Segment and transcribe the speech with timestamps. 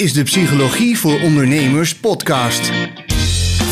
[0.00, 2.72] is de Psychologie voor Ondernemers podcast.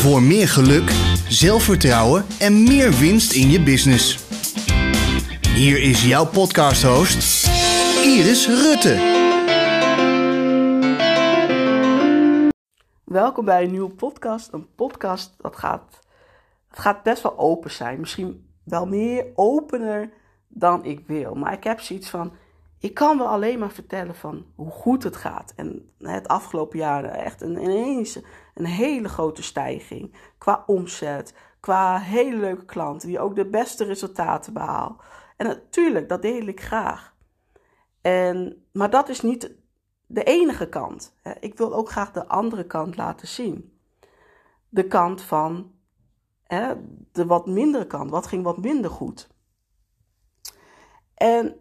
[0.01, 0.89] Voor meer geluk,
[1.27, 4.27] zelfvertrouwen en meer winst in je business.
[5.55, 7.47] Hier is jouw podcast-host,
[8.05, 8.95] Iris Rutte.
[13.05, 14.53] Welkom bij een nieuwe podcast.
[14.53, 15.99] Een podcast dat gaat,
[16.69, 17.99] dat gaat best wel open zijn.
[17.99, 20.09] Misschien wel meer opener
[20.47, 21.35] dan ik wil.
[21.35, 22.31] Maar ik heb zoiets van
[22.79, 25.53] ik kan wel alleen maar vertellen van hoe goed het gaat.
[25.55, 28.19] En het afgelopen jaar echt een, ineens
[28.53, 30.15] een hele grote stijging.
[30.37, 34.95] Qua omzet, qua hele leuke klanten die ook de beste resultaten behalen.
[35.37, 37.15] En natuurlijk, dat deel ik graag.
[38.01, 39.51] En, maar dat is niet
[40.05, 41.15] de enige kant.
[41.39, 43.79] Ik wil ook graag de andere kant laten zien.
[44.69, 45.71] De kant van
[47.11, 48.11] de wat mindere kant.
[48.11, 49.29] Wat ging wat minder goed?
[51.13, 51.55] En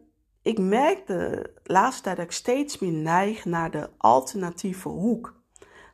[0.48, 5.34] ik merkte laatste tijd dat ik steeds meer neig naar de alternatieve hoek.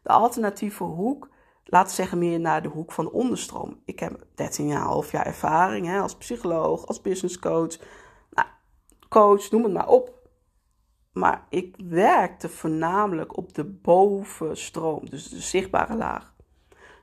[0.02, 1.28] De alternatieve hoek,
[1.64, 3.80] laten we zeggen meer naar de hoek van de onderstroom.
[3.84, 7.76] Ik heb 13 jaar, ervaring hè, als psycholoog, als business coach,
[8.30, 8.48] nou,
[9.08, 10.12] coach, noem het maar op.
[11.12, 16.34] Maar ik werkte voornamelijk op de bovenstroom, dus de zichtbare laag.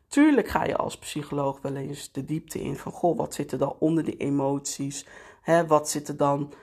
[0.08, 3.58] Tuurlijk ga je als psycholoog wel eens de diepte in van, goh, wat zit er
[3.58, 5.08] dan onder de emoties?
[5.42, 6.54] Hè, wat zit er dan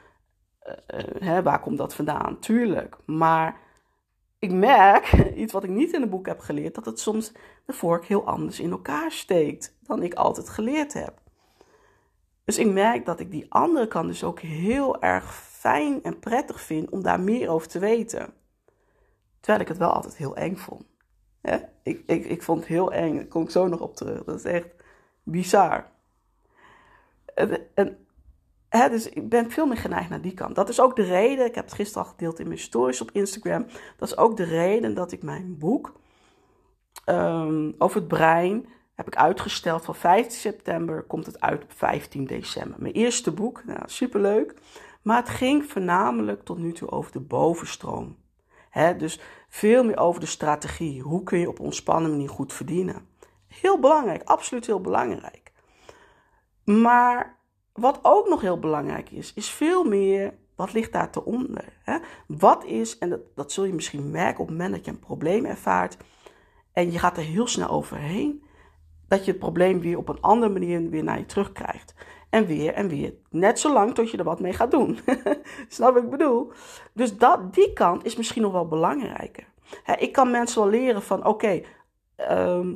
[1.18, 2.38] hè, waar komt dat vandaan?
[2.38, 2.96] Tuurlijk.
[3.04, 3.60] Maar
[4.38, 7.32] ik merk, iets wat ik niet in het boek heb geleerd, dat het soms
[7.64, 11.20] de vork heel anders in elkaar steekt dan ik altijd geleerd heb.
[12.44, 16.60] Dus ik merk dat ik die andere kant dus ook heel erg fijn en prettig
[16.60, 18.32] vind om daar meer over te weten.
[19.40, 20.84] Terwijl ik het wel altijd heel eng vond.
[21.82, 24.24] Ik, ik, ik vond het heel eng, daar kom ik zo nog op terug.
[24.24, 24.68] Dat is echt
[25.22, 25.90] bizar.
[27.74, 28.06] en
[28.68, 30.54] dus ik ben veel meer geneigd naar die kant.
[30.54, 33.10] Dat is ook de reden, ik heb het gisteren al gedeeld in mijn stories op
[33.12, 33.66] Instagram.
[33.96, 35.92] Dat is ook de reden dat ik mijn boek
[37.06, 39.84] um, over het brein heb ik uitgesteld.
[39.84, 42.82] Van 15 september komt het uit op 15 december.
[42.82, 44.54] Mijn eerste boek, nou, superleuk.
[45.02, 48.16] Maar het ging voornamelijk tot nu toe over de bovenstroom.
[48.98, 51.00] dus veel meer over de strategie.
[51.02, 53.08] Hoe kun je op ontspannen manier goed verdienen?
[53.46, 55.52] Heel belangrijk, absoluut heel belangrijk.
[56.64, 57.37] Maar
[57.78, 61.64] wat ook nog heel belangrijk is, is veel meer wat ligt daar te onder.
[61.82, 61.98] Hè?
[62.26, 64.98] Wat is, en dat, dat zul je misschien merken op het moment dat je een
[64.98, 65.96] probleem ervaart
[66.72, 68.42] en je gaat er heel snel overheen,
[69.08, 71.94] dat je het probleem weer op een andere manier weer naar je terugkrijgt.
[72.30, 73.14] En weer en weer.
[73.30, 74.98] Net zolang tot je er wat mee gaat doen.
[75.68, 76.52] Snap wat ik bedoel?
[76.92, 79.46] Dus dat, die kant is misschien nog wel belangrijker.
[79.98, 81.62] ik kan mensen wel leren van oké,
[82.16, 82.74] ehm,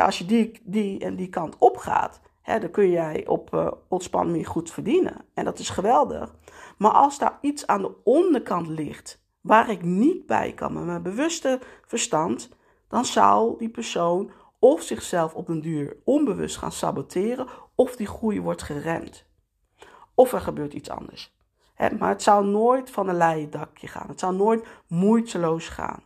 [0.00, 4.70] als je die, die en die kant opgaat, Dan kun jij op ontspannen manier goed
[4.70, 5.24] verdienen.
[5.34, 6.34] En dat is geweldig.
[6.78, 11.02] Maar als daar iets aan de onderkant ligt waar ik niet bij kan met mijn
[11.02, 12.48] bewuste verstand,
[12.88, 18.40] dan zou die persoon of zichzelf op een duur onbewust gaan saboteren, of die groei
[18.40, 19.24] wordt geremd.
[20.14, 21.38] Of er gebeurt iets anders.
[21.98, 24.08] maar het zou nooit van een leien dakje gaan.
[24.08, 26.02] Het zou nooit moeiteloos gaan.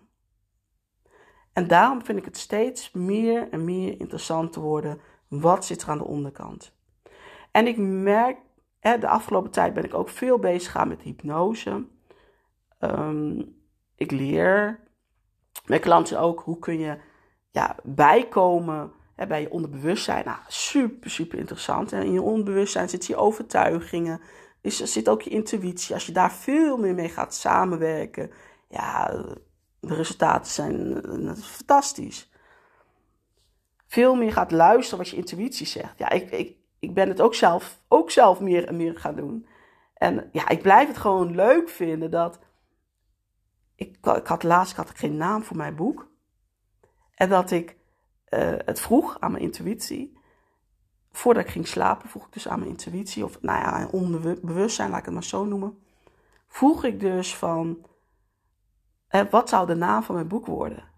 [1.52, 5.00] En daarom vind ik het steeds meer en meer interessant te worden
[5.40, 6.72] wat zit er aan de onderkant?
[7.50, 8.36] En ik merk,
[8.80, 11.86] hè, de afgelopen tijd ben ik ook veel bezig gaan met hypnose.
[12.78, 13.42] Ehm,
[13.94, 14.80] ik leer
[15.66, 16.98] mijn klanten ook hoe kun je
[17.50, 20.24] ja, bijkomen hè, bij je onderbewustzijn.
[20.24, 21.92] Nou, super, super interessant.
[21.92, 24.20] In je onderbewustzijn zitten je overtuigingen,
[24.60, 25.94] is, zit ook je intuïtie.
[25.94, 28.30] Als je daar veel meer mee gaat samenwerken,
[28.68, 29.06] ja,
[29.80, 32.32] de resultaten zijn eh, fantastisch
[33.94, 35.98] veel meer gaat luisteren wat je intuïtie zegt.
[35.98, 39.46] Ja, ik, ik, ik ben het ook zelf, ook zelf meer en meer gaan doen.
[39.94, 42.38] En ja, ik blijf het gewoon leuk vinden dat.
[43.74, 46.08] Ik, ik had laatst ik geen naam voor mijn boek.
[47.14, 47.76] En dat ik
[48.28, 50.18] uh, het vroeg aan mijn intuïtie.
[51.12, 53.24] Voordat ik ging slapen, vroeg ik dus aan mijn intuïtie.
[53.24, 55.78] Of nou ja, onbewustzijn, laat ik het maar zo noemen.
[56.48, 57.86] Vroeg ik dus van.
[59.08, 60.93] Eh, wat zou de naam van mijn boek worden?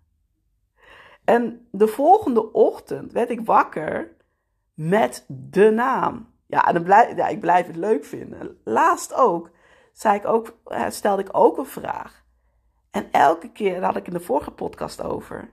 [1.26, 4.16] En de volgende ochtend werd ik wakker
[4.74, 6.34] met de naam.
[6.46, 8.60] Ja, en dan blijf, ja, ik blijf het leuk vinden.
[8.64, 9.50] Laatst ook,
[9.92, 12.24] zei ik ook, eh, stelde ik ook een vraag.
[12.90, 15.52] En elke keer, daar had ik in de vorige podcast over.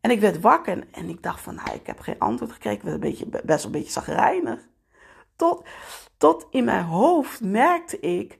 [0.00, 2.78] En ik werd wakker en ik dacht van, nou, ik heb geen antwoord gekregen.
[2.78, 4.68] Ik een beetje, best wel een beetje zagrijnig.
[5.36, 5.66] Tot,
[6.16, 8.38] tot in mijn hoofd merkte ik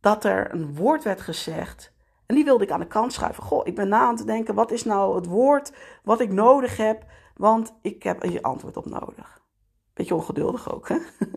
[0.00, 1.91] dat er een woord werd gezegd
[2.32, 3.42] en die wilde ik aan de kant schuiven.
[3.42, 6.76] Goh, ik ben na aan te denken, wat is nou het woord wat ik nodig
[6.76, 7.04] heb?
[7.36, 9.40] Want ik heb je antwoord op nodig.
[9.94, 10.96] Beetje ongeduldig ook, hè?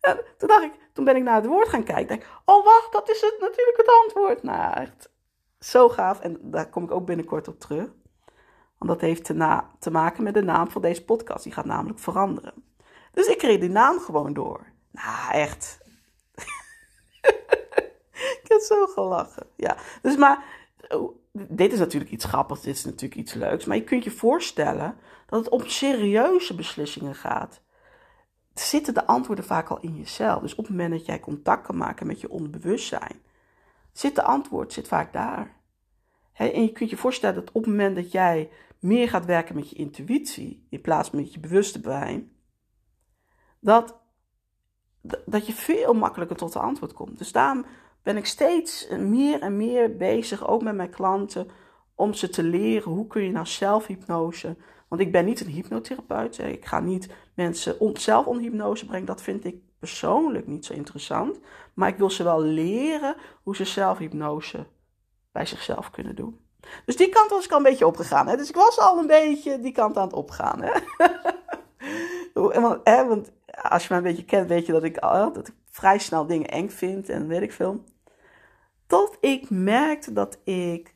[0.00, 2.20] En toen dacht ik, toen ben ik naar het woord gaan kijken.
[2.44, 4.42] Oh wacht, dat is het natuurlijk het antwoord.
[4.42, 5.10] Nou, echt
[5.58, 6.20] Zo gaaf.
[6.20, 7.88] En daar kom ik ook binnenkort op terug.
[8.78, 11.44] Want dat heeft te, na te maken met de naam van deze podcast.
[11.44, 12.64] Die gaat namelijk veranderen.
[13.12, 14.66] Dus ik kreeg die naam gewoon door.
[14.90, 15.80] Nou, echt.
[18.60, 19.46] Zo gelachen.
[19.56, 20.44] Ja, dus maar.
[20.88, 23.64] Oh, dit is natuurlijk iets grappigs, dit is natuurlijk iets leuks.
[23.64, 24.96] Maar je kunt je voorstellen
[25.26, 27.60] dat het om serieuze beslissingen gaat.
[28.54, 30.42] Zitten de antwoorden vaak al in jezelf.
[30.42, 33.22] Dus op het moment dat jij contact kan maken met je onderbewustzijn,
[33.92, 35.58] zit de antwoord zit vaak daar.
[36.32, 39.70] en je kunt je voorstellen dat op het moment dat jij meer gaat werken met
[39.70, 42.32] je intuïtie in plaats van met je bewuste brein,
[43.60, 44.00] dat,
[45.26, 47.18] dat je veel makkelijker tot de antwoord komt.
[47.18, 47.64] Dus daarom
[48.02, 51.48] ben ik steeds meer en meer bezig, ook met mijn klanten,
[51.94, 54.56] om ze te leren hoe kun je nou zelfhypnose.
[54.88, 56.38] Want ik ben niet een hypnotherapeut.
[56.38, 59.06] Ik ga niet mensen zelf onder hypnose brengen.
[59.06, 61.38] Dat vind ik persoonlijk niet zo interessant.
[61.74, 64.66] Maar ik wil ze wel leren hoe ze zelfhypnose
[65.32, 66.40] bij zichzelf kunnen doen.
[66.84, 68.26] Dus die kant was ik al een beetje opgegaan.
[68.26, 68.36] Hè?
[68.36, 70.62] Dus ik was al een beetje die kant aan het opgaan.
[70.62, 70.72] Hè,
[73.08, 73.32] want
[73.62, 76.48] als je me een beetje kent, weet je dat ik, dat ik vrij snel dingen
[76.48, 77.84] eng vind en weet ik veel.
[78.86, 80.94] Tot ik merkte dat ik.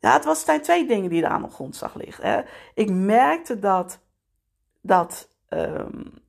[0.00, 2.24] Ja, het was, zijn twee dingen die er aan de grondslag liggen.
[2.24, 2.42] Hè.
[2.74, 4.00] Ik merkte dat.
[4.80, 6.24] dat um,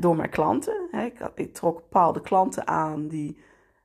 [0.00, 0.88] door mijn klanten.
[0.90, 3.40] Hè, ik, ik, trok bepaalde klanten aan die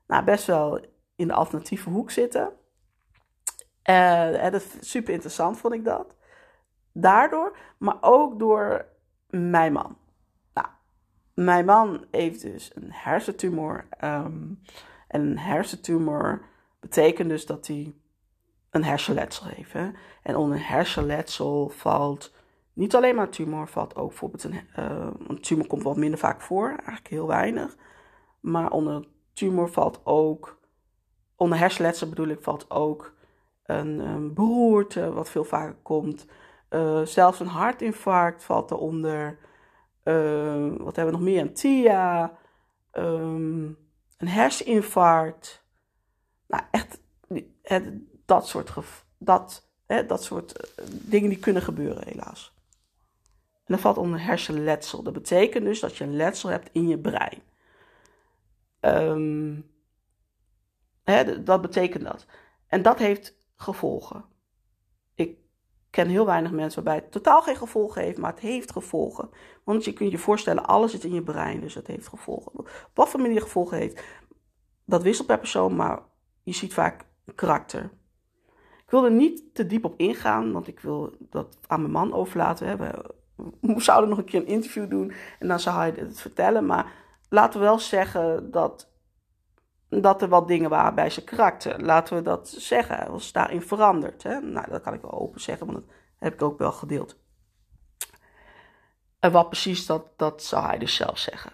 [0.07, 0.79] nou, best wel
[1.15, 2.51] in de alternatieve hoek zitten.
[3.89, 6.15] Uh, dat super interessant vond ik dat.
[6.91, 8.85] Daardoor, maar ook door
[9.35, 9.97] mijn man.
[10.53, 10.67] Nou,
[11.33, 13.87] mijn man heeft dus een hersentumor.
[14.03, 14.61] Um,
[15.07, 16.45] en een hersentumor
[16.79, 17.93] betekent dus dat hij
[18.69, 19.73] een hersenletsel heeft.
[19.73, 19.91] Hè?
[20.23, 22.33] En onder een hersenletsel valt
[22.73, 26.41] niet alleen maar tumor, valt ook bijvoorbeeld een, uh, een tumor komt wat minder vaak
[26.41, 27.75] voor, eigenlijk heel weinig.
[28.39, 30.59] Maar onder tumor valt ook,
[31.35, 33.13] onder hersenletsel bedoel ik, valt ook
[33.63, 36.27] een, een beroerte, wat veel vaker komt.
[36.69, 39.37] Uh, zelfs een hartinfarct valt eronder.
[40.03, 41.41] Uh, wat hebben we nog meer?
[41.41, 42.37] Een TIA.
[42.93, 43.77] Um,
[44.17, 45.63] een herseninfarct.
[46.47, 46.99] Nou, echt
[48.25, 48.73] dat soort,
[49.17, 49.67] dat,
[50.07, 52.53] dat soort eh, dingen die kunnen gebeuren, helaas.
[53.55, 55.03] En dat valt onder hersenletsel.
[55.03, 57.41] Dat betekent dus dat je een letsel hebt in je brein.
[61.03, 62.25] Hè, dat betekent dat.
[62.67, 64.25] En dat heeft gevolgen.
[65.95, 69.29] Ken heel weinig mensen waarbij het totaal geen gevolgen heeft, maar het heeft gevolgen.
[69.63, 72.51] Want je kunt je voorstellen, alles zit in je brein, dus het heeft gevolgen.
[72.53, 74.03] Op wat voor manier gevolgen heeft,
[74.85, 75.99] dat wisselt per persoon, maar
[76.43, 77.05] je ziet vaak
[77.35, 77.89] karakter.
[78.83, 82.13] Ik wil er niet te diep op ingaan, want ik wil dat aan mijn man
[82.13, 82.77] overlaten.
[82.77, 83.15] We,
[83.75, 86.65] we zouden nog een keer een interview doen en dan zou hij het vertellen.
[86.65, 86.91] Maar
[87.29, 88.91] laten we wel zeggen dat,
[90.01, 91.81] dat er wat dingen waren bij zijn karakter.
[91.81, 92.95] Laten we dat zeggen.
[92.97, 94.23] Hij was daarin veranderd.
[94.23, 94.39] Hè?
[94.39, 97.17] Nou, dat kan ik wel open zeggen, want dat heb ik ook wel gedeeld.
[99.19, 101.51] En wat precies, dat, dat zou hij dus zelf zeggen.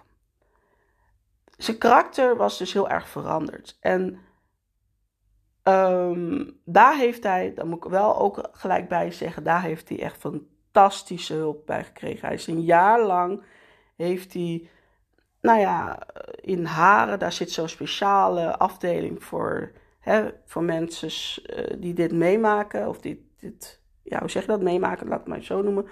[1.57, 3.77] Zijn karakter was dus heel erg veranderd.
[3.79, 4.19] En
[5.63, 10.01] um, daar heeft hij, daar moet ik wel ook gelijk bij zeggen, daar heeft hij
[10.01, 12.27] echt fantastische hulp bij gekregen.
[12.27, 13.43] Hij is een jaar lang,
[13.95, 14.69] heeft hij,
[15.41, 15.99] nou ja,
[16.41, 22.87] in Haren, daar zit zo'n speciale afdeling voor, hè, voor mensen uh, die dit meemaken,
[22.87, 25.85] of dit, dit, ja, hoe zeg je dat, meemaken, laat het maar zo noemen.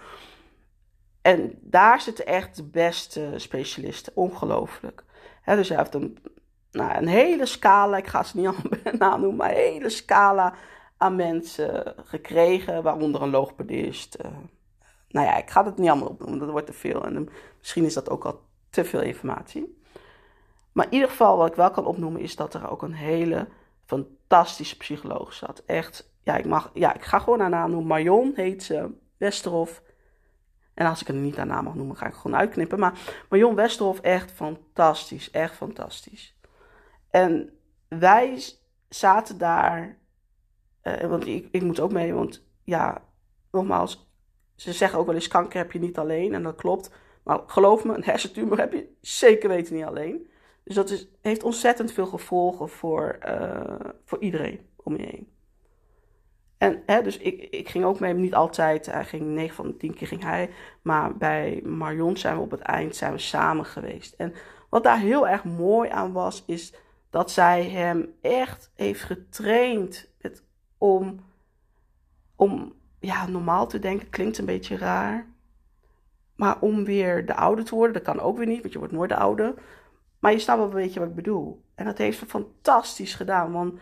[1.21, 5.03] En daar zitten echt de beste specialisten, ongelooflijk.
[5.45, 6.17] dus hij heeft een,
[6.71, 8.47] nou, een hele scala, ik ga ze niet
[8.85, 10.53] allemaal noemen, maar een hele scala
[10.97, 14.17] aan mensen gekregen, waaronder een logopedist.
[14.25, 14.31] Uh,
[15.09, 17.05] nou ja, ik ga het niet allemaal opnoemen, dat wordt te veel.
[17.05, 19.77] En misschien is dat ook al te veel informatie.
[20.71, 23.47] Maar in ieder geval, wat ik wel kan opnoemen, is dat er ook een hele
[23.85, 25.63] fantastische psycholoog zat.
[25.65, 27.87] Echt, ja, ik, mag, ja, ik ga gewoon haar naam noemen.
[27.87, 29.81] Marion heet ze, Westerhof.
[30.73, 32.79] En als ik het niet aan naam mag noemen, ga ik gewoon uitknippen.
[32.79, 32.99] Maar
[33.29, 35.31] Marion Westerhof, echt fantastisch.
[35.31, 36.37] Echt fantastisch.
[37.09, 37.53] En
[37.87, 38.43] wij
[38.89, 39.97] zaten daar.
[40.83, 43.01] Uh, want ik, ik moet ook mee, want ja,
[43.51, 44.11] nogmaals,
[44.55, 46.33] ze zeggen ook wel eens: kanker heb je niet alleen.
[46.33, 46.91] En dat klopt.
[47.29, 50.29] Maar geloof me, een hersentumor heb je zeker weten niet alleen.
[50.63, 55.31] Dus dat is, heeft ontzettend veel gevolgen voor, uh, voor iedereen om je heen.
[56.57, 58.85] En hè, dus ik, ik ging ook mee, niet altijd.
[58.85, 60.49] Hij ging 9 van de 10 keer ging hij.
[60.81, 64.13] Maar bij Marion zijn we op het eind zijn we samen geweest.
[64.13, 64.33] En
[64.69, 66.73] wat daar heel erg mooi aan was, is
[67.09, 70.09] dat zij hem echt heeft getraind
[70.77, 71.19] om,
[72.35, 74.09] om ja, normaal te denken.
[74.09, 75.37] Klinkt een beetje raar.
[76.39, 78.93] Maar om weer de oude te worden, dat kan ook weer niet, want je wordt
[78.93, 79.55] nooit de oude.
[80.19, 81.63] Maar je snapt wel een beetje wat ik bedoel.
[81.75, 83.51] En dat heeft ze fantastisch gedaan.
[83.51, 83.79] Want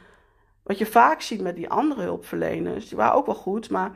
[0.64, 3.96] wat je vaak ziet met die andere hulpverleners, die waren ook wel goed, maar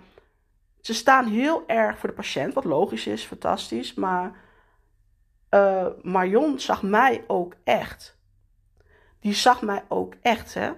[0.82, 3.94] ze staan heel erg voor de patiënt, wat logisch is, fantastisch.
[3.94, 4.36] Maar
[5.50, 8.18] uh, Marion zag mij ook echt.
[9.20, 10.72] Die zag mij ook echt, hè.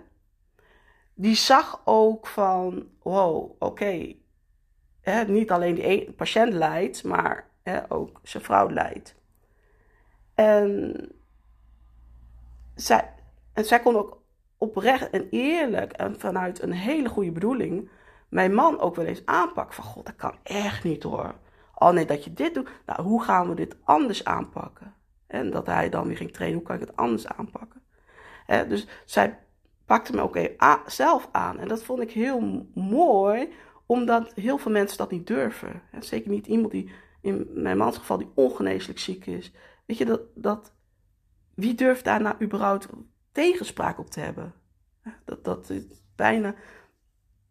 [1.13, 4.15] Die zag ook van, wow, oké.
[5.27, 9.15] niet alleen die patiënt lijdt, maar hè, ook zijn vrouw lijdt.
[10.35, 10.95] En
[12.75, 13.13] zij,
[13.53, 14.21] en zij kon ook
[14.57, 17.89] oprecht en eerlijk en vanuit een hele goede bedoeling
[18.33, 19.75] mijn man ook wel eens aanpakken.
[19.75, 21.35] Van god, dat kan echt niet hoor.
[21.75, 22.69] Oh nee, dat je dit doet.
[22.85, 24.93] Nou, hoe gaan we dit anders aanpakken?
[25.27, 27.81] En dat hij dan weer ging trainen, hoe kan ik het anders aanpakken?
[28.67, 29.39] dus zij
[29.85, 31.59] pakte me ook even zelf aan.
[31.59, 33.53] En dat vond ik heel mooi,
[33.85, 35.81] omdat heel veel mensen dat niet durven.
[35.99, 36.91] zeker niet iemand die,
[37.23, 39.51] in mijn mans geval, die ongeneeslijk ziek is.
[39.85, 40.73] Weet je, dat, dat
[41.53, 42.87] wie durft daar nou überhaupt
[43.31, 44.53] tegenspraak op te hebben?
[45.25, 45.83] Dat, dat is
[46.15, 46.55] bijna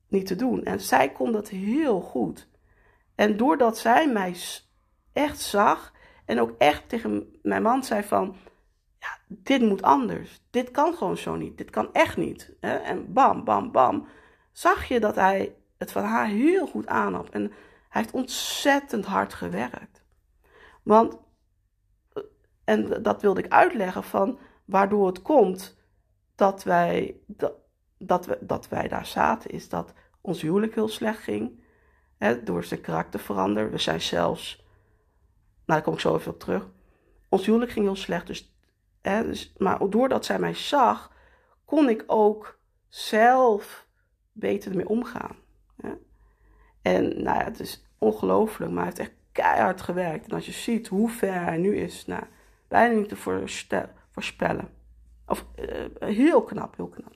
[0.09, 0.65] niet te doen.
[0.65, 2.49] En zij kon dat heel goed.
[3.15, 4.37] En doordat zij mij
[5.13, 5.93] echt zag
[6.25, 8.37] en ook echt tegen mijn man zei van,
[8.99, 10.43] ja, dit moet anders.
[10.51, 11.59] Dit kan gewoon zo niet.
[11.59, 12.53] Dit kan echt niet.
[12.61, 14.07] En bam, bam, bam.
[14.53, 17.27] Zag je dat hij het van haar heel goed aannam.
[17.31, 17.53] En
[17.93, 20.05] hij heeft ontzettend hard gewerkt.
[20.83, 21.19] Want,
[22.65, 25.79] en dat wilde ik uitleggen van waardoor het komt
[26.35, 27.53] dat wij, dat,
[27.99, 31.63] dat, we, dat wij daar zaten, is dat ons huwelijk heel slecht ging.
[32.19, 33.71] Hè, door zijn karakter veranderen.
[33.71, 34.67] We zijn zelfs, nou
[35.65, 36.69] daar kom ik zo even op terug.
[37.29, 38.57] Ons huwelijk ging heel slecht, dus,
[39.01, 41.13] hè, dus, maar doordat zij mij zag,
[41.65, 42.59] kon ik ook
[42.89, 43.87] zelf
[44.33, 45.37] beter ermee omgaan.
[45.77, 45.93] Hè.
[46.83, 50.27] En nou ja, het is ongelooflijk, maar hij heeft echt keihard gewerkt.
[50.27, 52.23] En als je ziet hoe ver hij nu is, nou,
[52.69, 53.17] bijna niet te
[54.13, 54.69] voorspellen.
[55.27, 57.13] Of uh, heel knap, heel knap.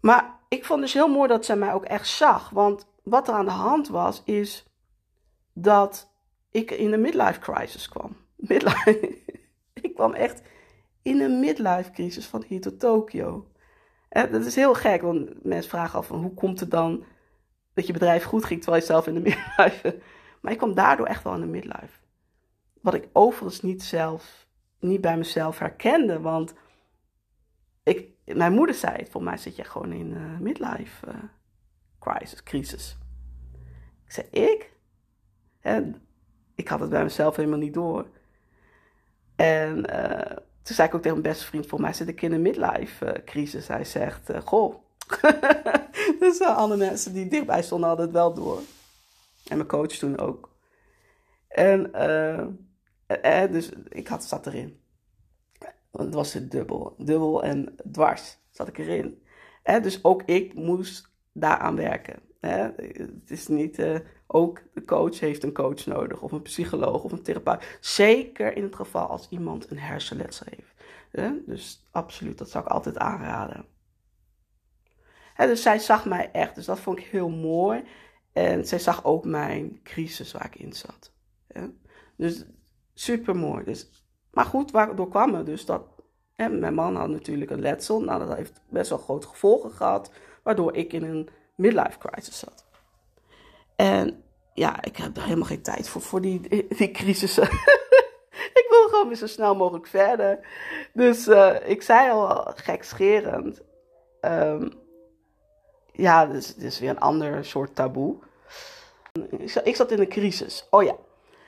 [0.00, 2.50] Maar ik vond dus heel mooi dat zij mij ook echt zag.
[2.50, 4.64] Want wat er aan de hand was, is
[5.52, 6.12] dat
[6.50, 8.16] ik in een midlife crisis kwam.
[8.36, 9.18] Midlife.
[9.82, 10.42] ik kwam echt
[11.02, 13.46] in een midlife crisis van hier tot Tokio.
[14.08, 17.04] En dat is heel gek, want mensen vragen af van hoe komt het dan
[17.74, 20.00] dat je bedrijf goed ging terwijl je zelf in de midlife.
[20.40, 21.98] Maar ik kwam daardoor echt wel in de midlife.
[22.80, 24.46] Wat ik overigens niet zelf,
[24.78, 26.54] niet bij mezelf herkende, want
[27.82, 31.14] ik, mijn moeder zei, voor mij zit je gewoon in uh, midlife uh,
[31.98, 32.98] crisis, crisis.
[34.04, 34.72] Ik zei, ik?
[35.60, 36.02] En
[36.54, 38.06] ik had het bij mezelf helemaal niet door.
[39.36, 42.32] En uh, toen zei ik ook tegen mijn beste vriend, voor mij zit ik in
[42.32, 43.68] een midlife crisis.
[43.68, 44.88] Hij zegt, goh.
[46.20, 48.60] dus alle mensen die dichtbij stonden hadden het wel door.
[49.48, 50.50] En mijn coach toen ook.
[51.48, 51.90] En
[53.50, 54.80] dus ik had, zat erin.
[55.92, 56.94] Het was het dubbel.
[56.98, 59.22] Dubbel en dwars zat ik erin.
[59.62, 62.18] dus ook ik moest daaraan werken.
[62.40, 67.22] het is niet, ook de coach heeft een coach nodig, of een psycholoog of een
[67.22, 67.78] therapeut.
[67.80, 70.74] Zeker in het geval als iemand een hersenletsel heeft.
[71.46, 73.64] dus absoluut, dat zou ik altijd aanraden.
[75.46, 77.84] Dus zij zag mij echt, dus dat vond ik heel mooi.
[78.32, 81.12] En zij zag ook mijn crisis waar ik in zat.
[82.16, 82.44] Dus
[82.94, 83.64] super mooi.
[83.64, 85.82] Dus maar goed, waardoor kwam het dus dat...
[86.36, 88.00] Hè, mijn man had natuurlijk een letsel.
[88.00, 90.10] Nou, dat heeft best wel grote gevolgen gehad.
[90.42, 92.66] Waardoor ik in een midlife crisis zat.
[93.76, 94.22] En
[94.54, 97.42] ja, ik heb er helemaal geen tijd voor, voor die, die crisissen.
[98.60, 100.46] ik wil gewoon weer zo snel mogelijk verder.
[100.92, 103.62] Dus uh, ik zei al gekscherend.
[104.20, 104.72] Um,
[106.00, 108.16] ja, dus is weer een ander soort taboe.
[109.64, 110.66] Ik zat in een crisis.
[110.70, 110.94] Oh ja,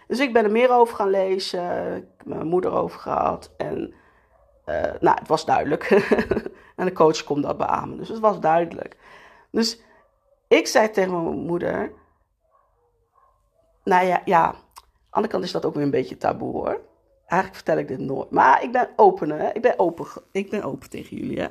[0.07, 1.97] dus ik ben er meer over gaan lezen.
[1.97, 3.51] Ik heb mijn moeder over gehad.
[3.57, 3.95] En
[4.67, 5.91] uh, nou, het was duidelijk.
[6.77, 7.97] en de coach kon dat beamen.
[7.97, 8.97] Dus het was duidelijk.
[9.51, 9.81] Dus
[10.49, 11.93] ik zei tegen mijn moeder.
[13.85, 14.45] Nou ja, ja.
[14.45, 16.81] Aan de andere kant is dat ook weer een beetje taboe hoor.
[17.27, 18.31] Eigenlijk vertel ik dit nooit.
[18.31, 19.53] Maar ik ben open, hè.
[19.53, 21.49] Ik ben open, ik ben open tegen jullie, hè.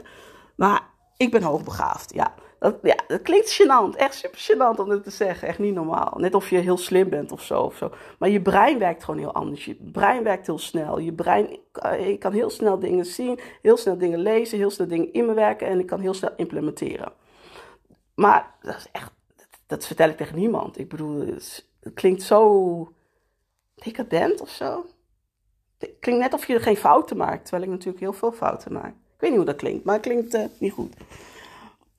[0.56, 0.82] Maar
[1.18, 2.34] ik ben hoogbegaafd, ja.
[2.62, 3.96] Dat, ja, dat klinkt gênant.
[3.96, 5.48] Echt super gênant om het te zeggen.
[5.48, 6.14] Echt niet normaal.
[6.18, 7.92] Net of je heel slim bent of zo, of zo.
[8.20, 9.66] Maar je brein werkt gewoon heel anders.
[9.66, 11.00] Je brein werkt heel snel.
[11.00, 11.60] Je brein,
[12.00, 15.34] ik kan heel snel dingen zien, heel snel dingen lezen, heel snel dingen in me
[15.34, 17.14] werken en ik kan heel snel implementeren.
[18.16, 19.12] Maar dat is echt,
[19.68, 20.78] dat vertel ik tegen niemand.
[20.78, 22.94] Ik bedoel, het, klinkt zo
[23.76, 24.86] decadent of zo.
[25.78, 28.94] Het klinkt net of je geen fouten maakt, terwijl ik natuurlijk heel veel fouten maak.
[28.94, 30.96] Ik weet niet hoe dat klinkt, maar het klinkt uh, niet goed.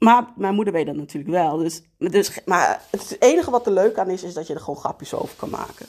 [0.02, 1.56] Maar mijn moeder weet dat natuurlijk wel.
[1.56, 4.80] Dus, dus, maar het enige wat er leuk aan is, is dat je er gewoon
[4.80, 5.86] grapjes over kan maken.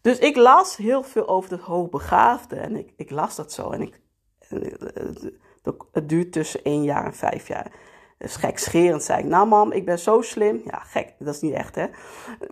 [0.00, 2.56] Dus ik las heel veel over het hoogbegaafde.
[2.56, 3.70] En ik, ik las dat zo.
[3.70, 4.00] En ik,
[5.92, 7.72] het duurt tussen één jaar en vijf jaar.
[8.18, 9.28] is gekscherend, zei ik.
[9.28, 10.60] Nou, mam, ik ben zo slim.
[10.64, 11.86] Ja, gek, dat is niet echt, hè.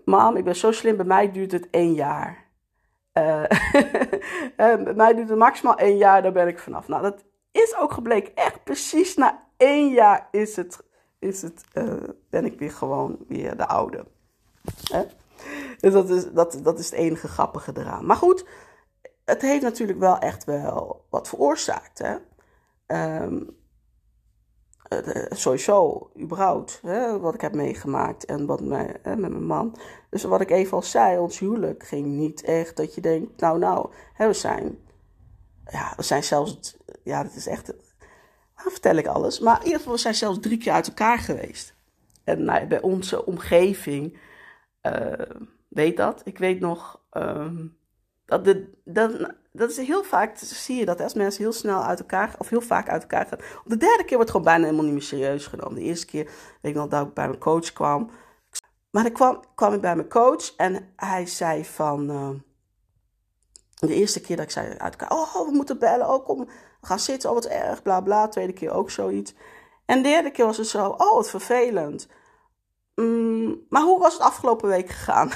[0.04, 2.50] Mam, ik ben zo slim, bij mij duurt het één jaar.
[3.18, 3.44] Uh,
[4.84, 6.88] bij mij duurt het maximaal één jaar, daar ben ik vanaf.
[6.88, 8.34] Nou, dat is ook gebleken.
[8.34, 10.84] Echt precies na één jaar is het,
[11.18, 14.06] is het, uh, ben ik weer gewoon weer de oude.
[14.90, 15.02] Hè?
[15.78, 18.06] Dus dat is, dat, dat is het enige grappige eraan.
[18.06, 18.46] Maar goed,
[19.24, 21.98] het heeft natuurlijk wel echt wel wat veroorzaakt.
[21.98, 22.16] Hè?
[23.22, 23.60] Um,
[25.30, 29.76] sowieso, überhaupt, hè, wat ik heb meegemaakt en wat mij, hè, met mijn man.
[30.10, 33.58] Dus wat ik even al zei, ons huwelijk ging niet echt dat je denkt, nou
[33.58, 34.78] nou, hè, we zijn,
[35.70, 37.72] ja, we zijn zelfs, ja, dat is echt,
[38.70, 41.74] vertel ik alles, maar in ieder geval, zijn zelfs drie keer uit elkaar geweest.
[42.24, 44.18] En nou, bij onze omgeving,
[44.82, 45.12] uh,
[45.68, 46.20] weet dat.
[46.24, 47.76] Ik weet nog, um,
[48.24, 51.98] dat, de, dat, dat is heel vaak, zie je dat als mensen heel snel uit
[51.98, 53.38] elkaar, of heel vaak uit elkaar gaan.
[53.64, 55.74] De derde keer wordt gewoon bijna helemaal niet meer serieus genomen.
[55.74, 58.10] De eerste keer, weet ik nog dat ik bij mijn coach kwam.
[58.90, 62.28] Maar dan kwam, kwam ik bij mijn coach en hij zei van, uh,
[63.88, 66.48] de eerste keer dat ik zei uit elkaar, oh, we moeten bellen, oh, kom,
[66.86, 68.28] gaan zitten, oh, wat erg, bla bla.
[68.28, 69.34] Tweede keer ook zoiets.
[69.86, 72.08] En de derde keer was het zo, oh, wat vervelend.
[72.94, 75.28] Mm, maar hoe was het afgelopen week gegaan?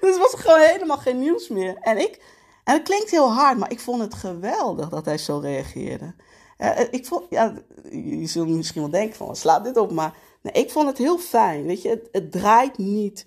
[0.00, 1.76] dus was gewoon helemaal geen nieuws meer.
[1.80, 2.22] En ik,
[2.64, 6.14] en het klinkt heel hard, maar ik vond het geweldig dat hij zo reageerde.
[6.58, 7.54] Uh, ik vond, ja,
[7.90, 11.18] je zult misschien wel denken van, slaat dit op, maar nee, ik vond het heel
[11.18, 11.66] fijn.
[11.66, 13.22] Weet je, het, het draait niet,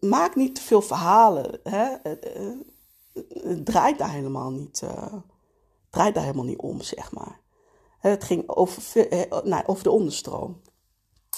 [0.00, 1.60] maak niet te veel verhalen.
[1.62, 1.94] Hè?
[3.14, 5.14] Het, het, draait daar helemaal niet, uh,
[5.90, 7.40] draait daar helemaal niet om, zeg maar.
[7.98, 9.06] Het ging over,
[9.44, 10.60] nou, over de onderstroom.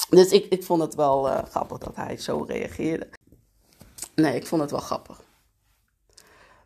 [0.08, 3.08] Dus ik, ik vond het wel grappig dat hij zo reageerde.
[4.14, 5.24] Nee, ik vond het wel grappig.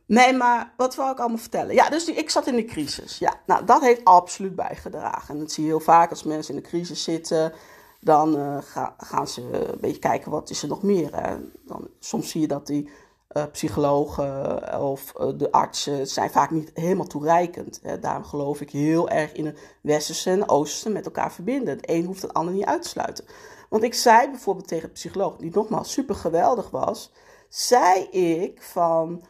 [0.08, 1.74] Nee, maar wat wil ik allemaal vertellen?
[1.74, 3.18] Ja, dus ik zat in de crisis.
[3.18, 5.34] Ja, nou, dat heeft absoluut bijgedragen.
[5.34, 7.52] En dat zie je heel vaak als mensen in de crisis zitten.
[8.00, 11.14] Dan ga, gaan ze een beetje kijken wat is er nog meer.
[11.16, 11.36] Hè?
[11.64, 12.90] Dan, soms zie je dat die
[13.36, 17.80] uh, psychologen of uh, de artsen zijn vaak niet helemaal toereikend.
[18.00, 21.76] Daarom geloof ik heel erg in het westerse en oosterse met elkaar verbinden.
[21.76, 23.25] Het een hoeft het ander niet uit te sluiten.
[23.69, 27.12] Want ik zei bijvoorbeeld tegen een psycholoog, die nogmaals super geweldig was
[27.49, 29.26] zei ik van.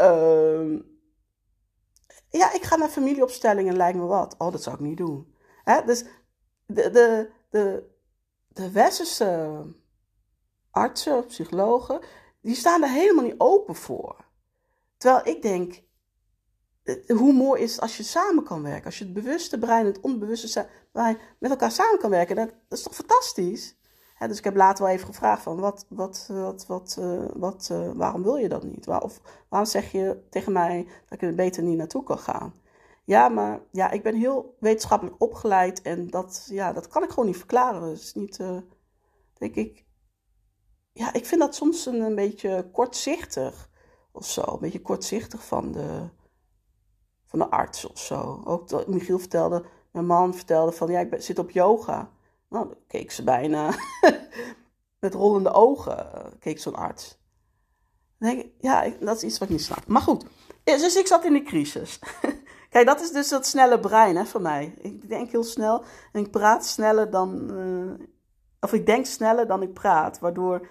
[0.00, 0.80] Uh,
[2.28, 4.34] ja, ik ga naar familieopstellingen, lijkt me wat.
[4.38, 5.34] Oh, dat zou ik niet doen.
[5.64, 5.84] Hè?
[5.84, 6.04] Dus
[6.66, 7.90] de, de, de,
[8.48, 9.62] de westerse
[10.70, 12.00] artsen, psychologen,
[12.46, 14.16] die staan er helemaal niet open voor.
[14.96, 15.82] Terwijl ik denk,
[17.06, 18.84] hoe mooi is als je samen kan werken.
[18.84, 22.36] Als je het bewuste brein en het onbewuste brein met elkaar samen kan werken.
[22.36, 23.76] Dat, is toch fantastisch?
[24.18, 28.22] dus ik heb later wel even gevraagd van wat, wat, wat, wat, uh, wat waarom
[28.22, 28.86] wil je dat niet?
[28.86, 32.54] Waar, of waarom zeg je tegen mij dat ik er beter niet naartoe kan gaan?
[33.04, 37.26] Ja, maar ja, ik ben heel wetenschappelijk opgeleid en dat, ja, dat kan ik gewoon
[37.26, 37.88] niet verklaren.
[37.88, 38.36] Dus niet,
[39.38, 39.85] denk ik,
[40.96, 43.68] ja, ik vind dat soms een, beetje kortzichtig
[44.12, 44.42] of zo.
[44.46, 46.08] Een beetje kortzichtig van de,
[47.24, 48.42] van de arts of zo.
[48.44, 52.10] Ook dat Michiel vertelde, mijn man vertelde van ja, ik zit op yoga.
[52.48, 53.74] Nou, dan keek ze bijna
[55.00, 57.18] met rollende ogen, eh, keek zo'n arts.
[58.18, 59.86] Dan denk ik, ja, dat is iets wat ik niet snap.
[59.86, 60.26] Maar goed,
[60.64, 61.98] dus ik zat in de crisis.
[62.70, 64.74] Kijk, dat is dus dat snelle brein hè, voor mij.
[64.78, 67.50] Ik denk heel snel en ik praat sneller dan.
[67.50, 68.06] Uh,
[68.60, 70.68] of ik denk sneller dan ik praat, waardoor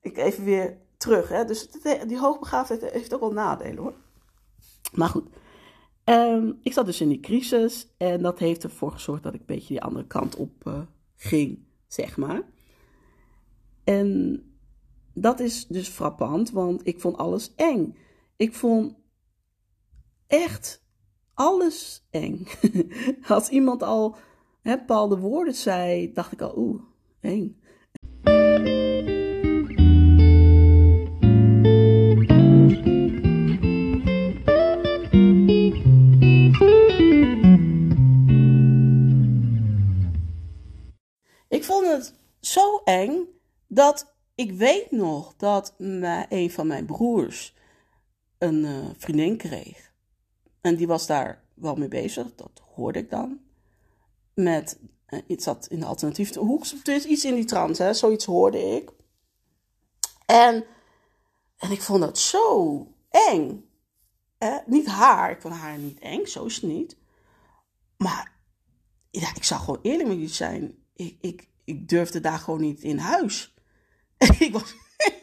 [0.00, 1.28] ik even weer terug.
[1.28, 1.44] Hè.
[1.44, 1.68] Dus
[2.06, 3.94] die hoogbegaafdheid heeft ook wel nadelen hoor.
[4.92, 5.28] Maar goed,
[6.04, 9.46] um, ik zat dus in die crisis en dat heeft ervoor gezorgd dat ik een
[9.46, 10.80] beetje die andere kant op uh,
[11.16, 12.42] ging, zeg maar.
[13.84, 14.42] En
[15.14, 17.96] dat is dus frappant, want ik vond alles eng.
[18.36, 18.94] Ik vond
[20.26, 20.84] echt
[21.34, 22.46] alles eng.
[23.28, 24.16] Als iemand al
[24.62, 26.82] hè, bepaalde woorden zei, dacht ik al, oeh,
[27.20, 27.60] eng.
[43.80, 47.54] Dat ik weet nog dat een van mijn broers
[48.38, 49.92] een uh, vriendin kreeg.
[50.60, 53.40] En die was daar wel mee bezig, dat hoorde ik dan.
[54.34, 58.24] Met uh, iets zat in de alternatieve hoek, is iets in die trant, hè, zoiets
[58.24, 58.90] hoorde ik.
[60.26, 60.64] En,
[61.56, 63.68] en ik vond dat zo eng.
[64.38, 66.96] Eh, niet haar, ik vond haar niet eng, zo is het niet.
[67.96, 68.32] Maar
[69.10, 70.84] ja, ik zou gewoon eerlijk met je zijn.
[70.94, 73.54] Ik, ik, ik durfde daar gewoon niet in huis.
[74.46, 74.74] ik, was,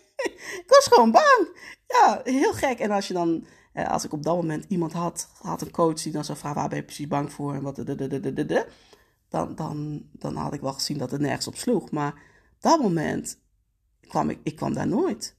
[0.64, 1.60] ik was gewoon bang.
[1.88, 2.80] Ja, heel gek.
[2.80, 3.46] En als je dan
[3.86, 6.70] als ik op dat moment iemand had, had een coach die dan zou vragen: waar
[6.70, 7.54] ben je precies bang voor?
[7.54, 7.76] En wat
[9.30, 11.92] dan, dan, dan had ik wel gezien dat het nergens op sloeg.
[11.92, 12.14] Maar
[12.56, 13.40] op dat moment
[14.02, 15.36] kwam ik, ik kwam daar nooit.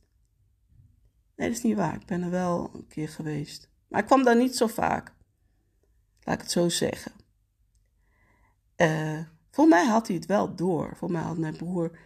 [1.37, 1.95] Nee, dat is niet waar.
[1.95, 3.71] Ik ben er wel een keer geweest.
[3.89, 5.15] Maar ik kwam daar niet zo vaak.
[6.21, 7.13] Laat ik het zo zeggen.
[8.77, 10.97] Uh, voor mij had hij het wel door.
[10.97, 11.99] Voor mij had mijn broer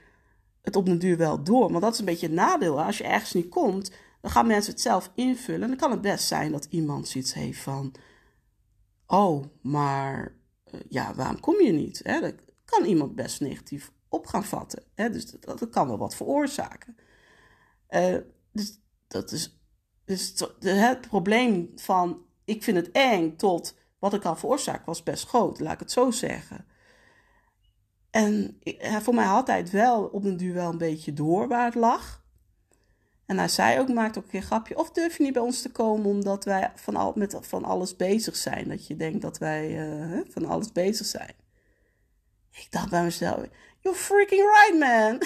[0.62, 1.70] het op den duur wel door.
[1.70, 2.82] Maar dat is een beetje het nadeel.
[2.82, 5.62] Als je ergens niet komt, dan gaan mensen het zelf invullen.
[5.62, 7.94] En dan kan het best zijn dat iemand zoiets heeft van...
[9.06, 12.00] Oh, maar eh, ja, waarom kom je niet?
[12.02, 12.20] Hè?
[12.20, 14.82] Dat kan iemand best negatief op gaan vatten.
[14.94, 16.96] Dus dat, kan wel wat veroorzaken.
[17.90, 18.16] Uh,
[18.52, 19.56] dus dat is...
[20.04, 25.28] Dus het probleem van ik vind het eng tot wat ik al veroorzaakt was best
[25.28, 26.66] groot, laat ik het zo zeggen.
[28.12, 28.60] En
[29.02, 32.22] voor mij had hij wel op een duur wel een beetje door waar het lag.
[33.26, 35.62] En hij zei ook, maakt ook een keer grapje, of durf je niet bij ons
[35.62, 38.68] te komen omdat wij van, al, met van alles bezig zijn.
[38.68, 41.34] Dat je denkt dat wij uh, van alles bezig zijn.
[42.52, 43.46] Ik dacht bij mezelf,
[43.80, 45.14] you're freaking right man.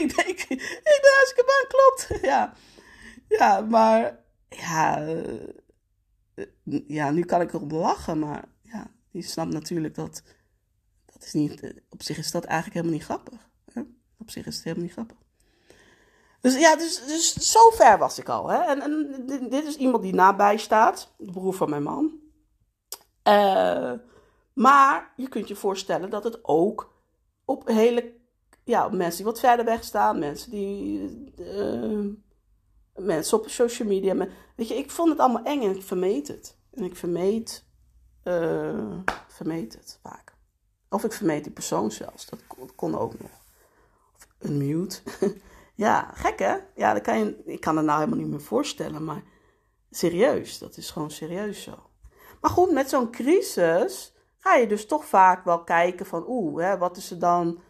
[0.00, 2.08] ik denk, ik denk hartstikke bang, klopt.
[2.30, 2.52] Ja,
[3.28, 5.48] ja maar ja, uh,
[6.86, 8.44] ja, nu kan ik erop lachen, maar
[9.12, 10.22] die snapt natuurlijk dat,
[11.12, 13.48] dat is niet, eh, op zich is dat eigenlijk helemaal niet grappig.
[13.72, 13.82] Hè?
[14.18, 15.16] Op zich is het helemaal niet grappig.
[16.40, 18.48] Dus ja, dus, dus zo ver was ik al.
[18.48, 18.58] Hè?
[18.58, 22.20] En, en dit is iemand die nabij staat, de broer van mijn man.
[23.28, 23.92] Uh,
[24.52, 26.94] maar je kunt je voorstellen dat het ook
[27.44, 28.12] op hele,
[28.64, 31.00] ja, op mensen die wat verder weg staan, mensen die,
[31.38, 32.06] uh,
[32.94, 34.28] mensen op social media.
[34.56, 36.58] Weet je, ik vond het allemaal eng en ik vermeed het.
[36.72, 37.64] En ik vermeed
[38.24, 40.34] uh, vermeed het vaak.
[40.88, 42.26] Of ik vermeed die persoon zelfs.
[42.26, 42.40] Dat
[42.76, 43.30] kon, ook nog.
[44.16, 45.00] Of een mute.
[45.74, 46.56] ja, gek hè?
[46.74, 49.04] Ja, dat kan je, ik kan het nou helemaal niet meer voorstellen.
[49.04, 49.22] Maar
[49.90, 51.90] serieus, dat is gewoon serieus zo.
[52.40, 56.24] Maar goed, met zo'n crisis ga je dus toch vaak wel kijken van...
[56.28, 57.60] Oeh, wat is er dan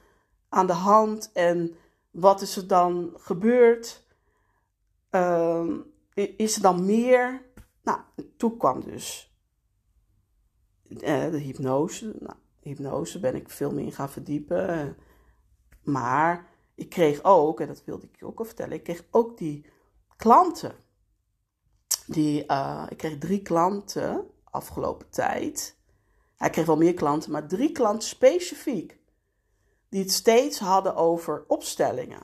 [0.49, 1.31] aan de hand?
[1.33, 1.77] En
[2.11, 4.07] wat is er dan gebeurd?
[5.11, 5.69] Uh,
[6.15, 7.43] is er dan meer?
[7.83, 7.99] Nou,
[8.37, 9.32] toen kwam dus
[11.01, 12.15] eh, de hypnose.
[12.19, 14.97] Nou, hypnose ben ik veel meer in gaan verdiepen.
[15.83, 19.39] Maar ik kreeg ook, en dat wilde ik je ook al vertellen, ik kreeg ook
[19.39, 19.67] die
[20.17, 20.75] klanten.
[22.07, 25.77] Die, uh, ik kreeg drie klanten afgelopen tijd.
[26.37, 29.01] Hij kreeg wel meer klanten, maar drie klanten specifiek.
[29.89, 32.23] Die het steeds hadden over opstellingen.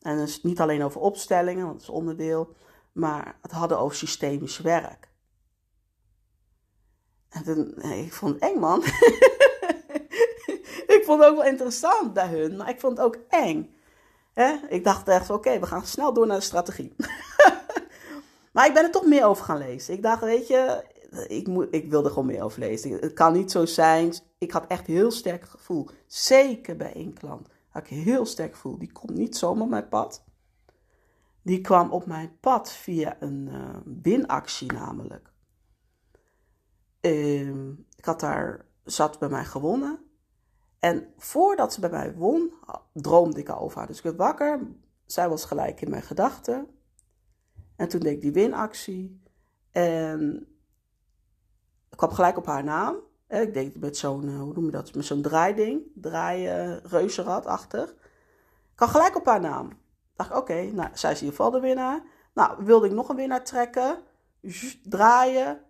[0.00, 2.54] En dus niet alleen over opstellingen, want dat is onderdeel,
[2.92, 5.08] maar het hadden over systemisch werk.
[7.34, 8.82] En ik vond het eng, man.
[10.94, 13.74] ik vond het ook wel interessant bij hun, maar ik vond het ook eng.
[14.68, 16.94] Ik dacht echt, oké, we gaan snel door naar de strategie.
[18.52, 19.94] maar ik ben er toch meer over gaan lezen.
[19.94, 20.84] Ik dacht, weet je,
[21.28, 22.90] ik, moet, ik wilde gewoon meer over lezen.
[22.90, 24.14] Het kan niet zo zijn.
[24.38, 25.88] Ik had echt heel sterk gevoel.
[26.06, 28.78] Zeker bij één klant had ik heel sterk gevoel.
[28.78, 30.24] Die komt niet zomaar op mijn pad.
[31.42, 33.60] Die kwam op mijn pad via een uh,
[34.02, 35.32] winactie namelijk.
[37.04, 39.98] Ehm, ik had daar, zat bij mij gewonnen.
[40.78, 42.52] En voordat ze bij mij won,
[42.92, 43.86] droomde ik al over haar.
[43.86, 44.60] Dus ik werd wakker.
[45.06, 46.66] Zij was gelijk in mijn gedachten.
[47.76, 49.22] En toen deed ik die winactie.
[49.70, 50.46] En
[51.90, 52.96] ik kwam gelijk op haar naam.
[53.28, 54.94] Ik deed met zo'n, eh, hoe noem je dat?
[54.94, 55.82] Met zo'n draaiding.
[55.94, 57.88] Draai uh, reuzenrad achter.
[57.88, 59.70] Ik kwam gelijk op haar naam.
[60.16, 62.02] Dacht ik, oké, nou, zij is in ieder geval de winnaar.
[62.34, 63.98] Nou, wilde ik nog een winnaar trekken.
[64.82, 65.64] Draaien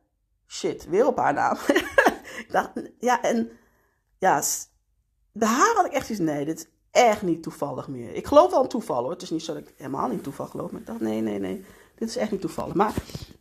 [0.55, 1.57] shit, weer op haar naam.
[2.43, 3.51] ik dacht, ja, en
[4.19, 4.43] ja,
[5.33, 8.15] bij haar had ik echt iets, nee, dit is echt niet toevallig meer.
[8.15, 9.11] Ik geloof wel in toeval hoor.
[9.11, 10.71] Het is niet zo dat ik helemaal niet toeval geloof.
[10.71, 11.65] Maar ik dacht, nee, nee, nee,
[11.95, 12.75] dit is echt niet toevallig.
[12.75, 12.95] Maar,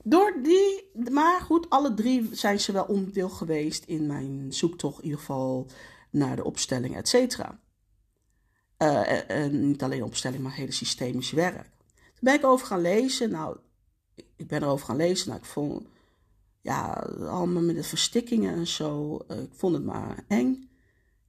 [0.03, 5.03] door die, maar goed, alle drie zijn ze wel onderdeel geweest in mijn zoektocht, in
[5.03, 5.67] ieder geval
[6.09, 7.59] naar de opstelling, et cetera.
[9.27, 11.69] En niet alleen opstelling, maar hele systemisch werk.
[11.95, 13.29] Toen ben ik over gaan lezen.
[13.29, 13.57] Nou,
[14.35, 15.27] ik ben erover gaan lezen.
[15.27, 15.87] Nou, ik vond
[16.63, 19.19] ja, allemaal met de verstikkingen en zo.
[19.27, 20.69] Uh, ik vond het maar eng.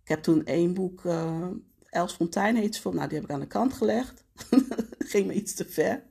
[0.02, 1.46] Ik heb toen één boek, uh,
[1.90, 4.24] Els Fontein heet ze, nou die heb ik aan de kant gelegd.
[4.98, 6.02] Ging me iets te ver.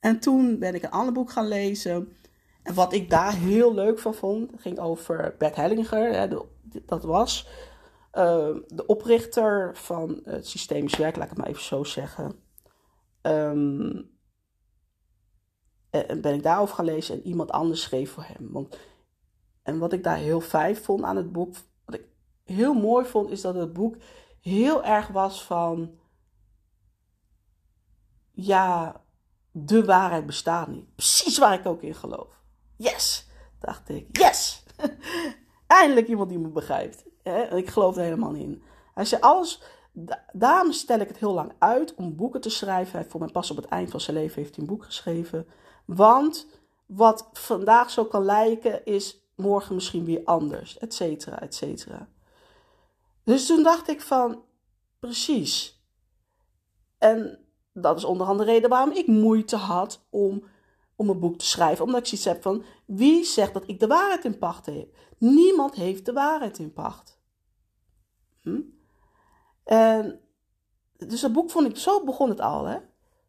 [0.00, 2.16] en toen ben ik een ander boek gaan lezen.
[2.62, 6.12] En wat ik daar heel leuk van vond, ging over Bert Hellinger.
[6.12, 6.28] Hè,
[6.86, 7.48] dat was
[8.14, 12.34] uh, de oprichter van het systemisch werk, laat ik het maar even zo zeggen.
[13.22, 14.10] Um,
[15.92, 18.48] en ben ik daarover gaan lezen en iemand anders schreef voor hem.
[18.52, 18.78] Want,
[19.62, 22.04] en wat ik daar heel fijn vond aan het boek, wat ik
[22.44, 23.96] heel mooi vond, is dat het boek
[24.40, 25.98] heel erg was van,
[28.30, 29.00] ja,
[29.50, 30.94] de waarheid bestaat niet.
[30.94, 32.40] Precies waar ik ook in geloof.
[32.76, 33.28] Yes,
[33.58, 34.18] dacht ik.
[34.18, 34.64] Yes!
[35.66, 37.04] Eindelijk iemand die me begrijpt.
[37.50, 38.62] Ik geloof er helemaal niet in.
[38.94, 39.62] Hij zei, alles...
[40.32, 42.98] Daarom stel ik het heel lang uit om boeken te schrijven.
[42.98, 45.46] Hij, voor mij pas op het eind van zijn leven heeft hij een boek geschreven.
[45.84, 46.46] Want
[46.86, 50.78] wat vandaag zo kan lijken, is morgen misschien weer anders.
[50.78, 52.08] Et cetera, et cetera.
[53.24, 54.42] Dus toen dacht ik van,
[54.98, 55.82] precies.
[56.98, 57.38] En
[57.72, 60.44] dat is onder andere de reden waarom ik moeite had om,
[60.96, 61.84] om een boek te schrijven.
[61.84, 64.96] Omdat ik zoiets heb van, wie zegt dat ik de waarheid in pacht heb?
[65.18, 67.20] Niemand heeft de waarheid in pacht.
[68.40, 68.60] Hm?
[69.64, 70.20] En,
[70.96, 72.78] dus dat boek vond ik, zo begon het al, hè.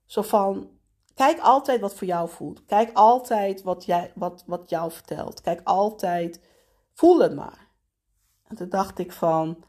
[0.06, 0.70] Zo van,
[1.14, 2.66] kijk altijd wat voor jou voelt.
[2.66, 5.42] Kijk altijd wat, jij, wat, wat jou vertelt.
[5.42, 6.42] Kijk altijd,
[6.94, 7.68] voel het maar.
[8.48, 9.64] En toen dacht ik van,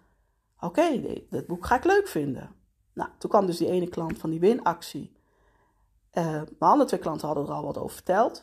[0.61, 2.55] oké, dit boek ga ik leuk vinden.
[2.95, 5.13] Nou, toen kwam dus die ene klant van die winactie.
[6.13, 8.35] Uh, mijn andere twee klanten hadden er al wat over verteld.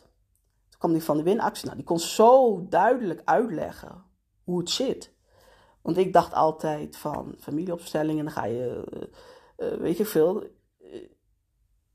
[0.68, 1.64] Toen kwam die van de winactie.
[1.64, 4.04] Nou, die kon zo duidelijk uitleggen
[4.44, 5.12] hoe het zit.
[5.82, 8.84] Want ik dacht altijd van familieopstellingen, dan ga je,
[9.58, 10.46] uh, weet je veel,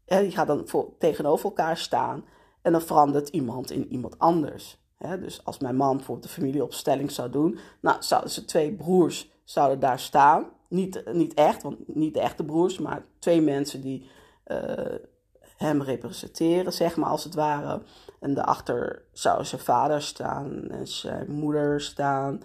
[0.07, 2.25] uh, je gaat dan voor, tegenover elkaar staan
[2.61, 4.79] en dan verandert iemand in iemand anders.
[5.19, 9.79] dus als mijn man bijvoorbeeld de familieopstelling zou doen, nou zouden ze twee broers zouden
[9.79, 10.45] daar staan.
[10.69, 14.09] Niet, niet echt, want niet de echte broers, maar twee mensen die
[14.47, 14.95] uh,
[15.57, 17.81] hem representeren, zeg maar als het ware.
[18.19, 22.41] En daarachter zou zijn vader staan en zijn moeder staan.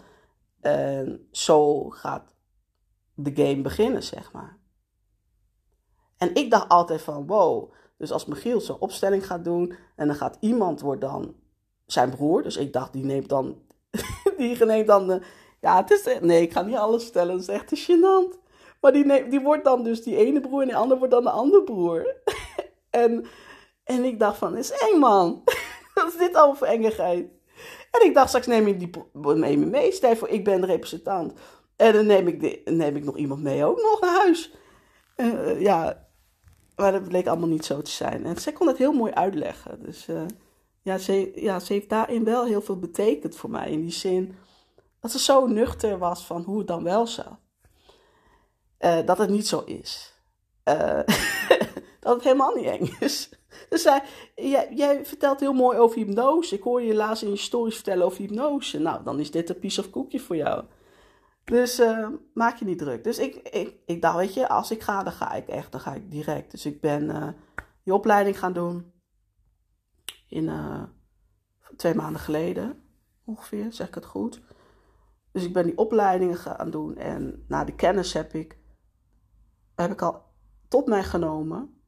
[0.61, 2.35] En zo gaat
[3.15, 4.59] de game beginnen, zeg maar.
[6.23, 10.17] En ik dacht altijd van, wow, dus als Michiel zo'n opstelling gaat doen en dan
[10.17, 11.35] gaat iemand wordt dan
[11.87, 12.43] zijn broer.
[12.43, 13.63] Dus ik dacht, die neemt dan,
[14.39, 15.21] die neemt dan de,
[15.61, 18.39] ja, het is, nee, ik ga niet alles stellen, dat is echt te gênant.
[18.81, 21.23] Maar die, neemt, die wordt dan dus die ene broer en die andere wordt dan
[21.23, 22.17] de andere broer.
[22.91, 23.27] en,
[23.85, 25.43] en ik dacht van, is eng man.
[25.95, 27.31] Wat is dit al voor engigheid?
[27.91, 29.93] En ik dacht, straks neem ik die neem je mee.
[29.93, 31.33] Stel voor, ik ben de representant.
[31.77, 34.55] En dan neem ik, de, neem ik nog iemand mee ook nog naar huis.
[35.17, 36.11] Uh, ja,
[36.83, 38.25] maar dat bleek allemaal niet zo te zijn.
[38.25, 39.83] En zij kon het heel mooi uitleggen.
[39.83, 40.23] Dus uh,
[40.83, 43.71] ja, ze, ja, ze heeft daarin wel heel veel betekend voor mij.
[43.71, 44.35] In die zin
[45.01, 47.29] dat ze zo nuchter was van hoe het dan wel zou.
[48.81, 50.15] Uh, dat het niet zo is.
[50.65, 51.01] Uh,
[52.01, 53.29] dat het helemaal niet eng is.
[53.69, 54.03] Dus zij,
[54.35, 56.55] jij, jij, vertelt heel mooi over hypnose.
[56.55, 58.79] Ik hoor je laatst in je stories vertellen over hypnose.
[58.79, 60.65] Nou, dan is dit een piece of koekje voor jou.
[61.45, 63.05] Dus uh, maak je niet druk.
[63.05, 65.73] Dus ik, ik, ik dacht, weet je, als ik ga, dan ga ik echt.
[65.73, 66.51] Dan ga ik direct.
[66.51, 67.29] Dus ik ben uh,
[67.83, 68.93] die opleiding gaan doen.
[70.29, 70.83] In uh,
[71.77, 72.83] twee maanden geleden
[73.25, 74.43] ongeveer, zeg ik het goed.
[75.33, 76.97] Dus ik ben die opleidingen gaan doen.
[76.97, 78.59] En na de kennis heb ik,
[79.75, 80.23] heb ik al
[80.69, 81.81] tot mij genomen.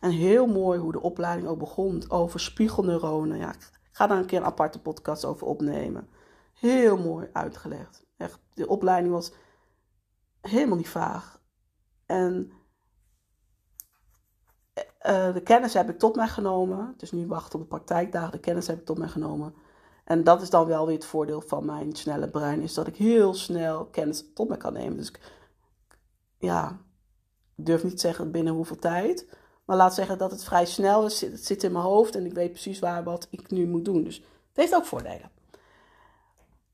[0.00, 3.38] En heel mooi hoe de opleiding ook begon over spiegelneuronen.
[3.38, 6.08] Ja, ik ga daar een keer een aparte podcast over opnemen.
[6.52, 8.07] Heel mooi uitgelegd.
[8.18, 9.32] Echt, de opleiding was
[10.40, 11.40] helemaal niet vaag.
[12.06, 12.52] En
[15.06, 16.94] uh, de kennis heb ik tot mij genomen.
[16.96, 18.32] Dus nu wachten op de praktijkdagen.
[18.32, 19.54] De kennis heb ik tot mij genomen.
[20.04, 22.62] En dat is dan wel weer het voordeel van mijn snelle brein.
[22.62, 24.96] Is dat ik heel snel kennis tot mij kan nemen.
[24.96, 25.20] Dus ik,
[26.38, 26.80] ja,
[27.56, 29.28] ik durf niet te zeggen binnen hoeveel tijd.
[29.64, 31.20] Maar laat zeggen dat het vrij snel is.
[31.20, 34.02] Het zit in mijn hoofd en ik weet precies waar wat ik nu moet doen.
[34.04, 35.30] Dus het heeft ook voordelen.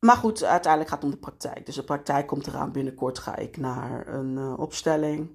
[0.05, 1.67] Maar goed, uiteindelijk gaat het om de praktijk.
[1.67, 2.73] Dus de praktijk komt eraan.
[2.73, 5.31] Binnenkort ga ik naar een uh, opstelling.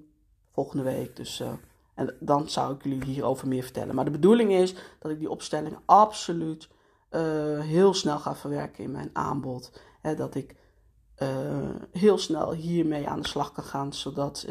[0.52, 1.16] Volgende week.
[1.16, 1.52] Dus, uh,
[1.94, 3.94] en dan zou ik jullie hierover meer vertellen.
[3.94, 6.68] Maar de bedoeling is dat ik die opstelling absoluut
[7.10, 9.80] uh, heel snel ga verwerken in mijn aanbod.
[10.00, 10.56] Hè, dat ik
[11.92, 13.92] heel snel hiermee aan de slag kan gaan.
[13.92, 14.46] Zodat,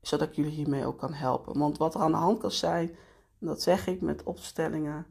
[0.00, 1.58] zodat ik jullie hiermee ook kan helpen.
[1.58, 2.96] Want wat er aan de hand kan zijn,
[3.38, 5.06] dat zeg ik met opstellingen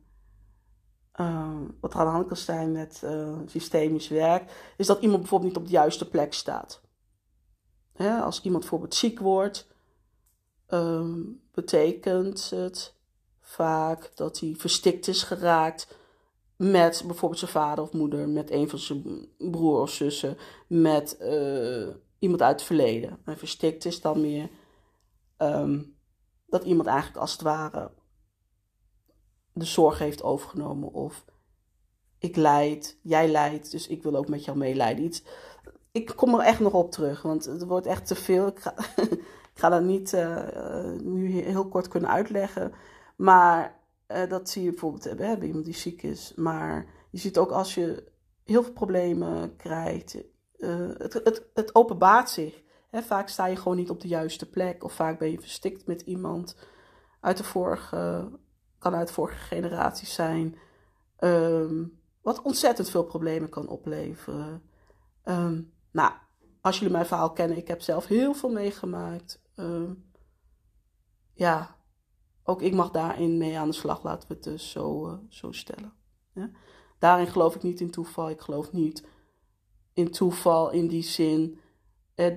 [1.19, 5.19] uh, wat er aan de hand kan zijn met uh, systemisch werk, is dat iemand
[5.19, 6.81] bijvoorbeeld niet op de juiste plek staat.
[7.97, 9.67] Als iemand bijvoorbeeld ziek wordt,
[10.69, 11.09] uh,
[11.51, 12.93] betekent het
[13.41, 15.97] vaak dat hij verstikt is geraakt
[16.55, 21.87] met bijvoorbeeld zijn vader of moeder, met een van zijn broer of zussen, met uh,
[22.19, 23.19] iemand uit het verleden.
[23.25, 24.49] En verstikt is dan meer
[25.37, 25.95] um,
[26.47, 27.91] dat iemand eigenlijk als het ware
[29.59, 30.91] de zorg heeft overgenomen.
[30.91, 31.25] Of
[32.19, 35.03] ik leid, jij leidt, dus ik wil ook met jou meeleiden.
[35.03, 35.23] Iets,
[35.91, 38.47] ik kom er echt nog op terug, want het wordt echt te veel.
[38.47, 38.59] Ik
[39.53, 42.71] ga, dat niet uh, nu heel kort kunnen uitleggen.
[43.15, 46.33] Maar uh, dat zie je bijvoorbeeld bij iemand die ziek is.
[46.35, 48.11] Maar je ziet ook als je
[48.43, 50.17] heel veel problemen krijgt,
[50.97, 52.63] het, het, het openbaart zich.
[52.91, 54.83] vaak sta je gewoon niet op de juiste plek.
[54.83, 56.55] Of vaak ben je verstikt met iemand
[57.19, 58.29] uit de vorige,
[58.79, 60.55] kan uit vorige generatie zijn.
[61.15, 61.83] Ehm,
[62.21, 64.61] wat ontzettend veel problemen kan opleveren.
[65.23, 65.61] Ehm,
[65.91, 66.11] nou,
[66.61, 69.41] als jullie mijn verhaal kennen, ik heb zelf heel veel meegemaakt.
[69.55, 69.93] Ehm,
[71.33, 71.75] ja,
[72.43, 75.51] ook ik mag daarin mee aan de slag, laten we het dus zo, uh, zo
[75.51, 75.93] stellen.
[76.33, 76.49] Ja?
[76.99, 78.29] Daarin geloof ik niet in toeval.
[78.29, 79.03] Ik geloof niet
[79.93, 81.59] in toeval in die zin.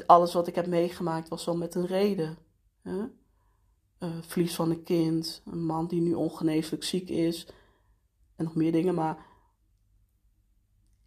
[0.07, 2.39] alles wat ik heb meegemaakt was wel met een reden.
[4.01, 7.47] Uh, verlies van een kind, een man die nu ongeneeslijk ziek is
[8.37, 8.95] en nog meer dingen.
[8.95, 9.17] Maar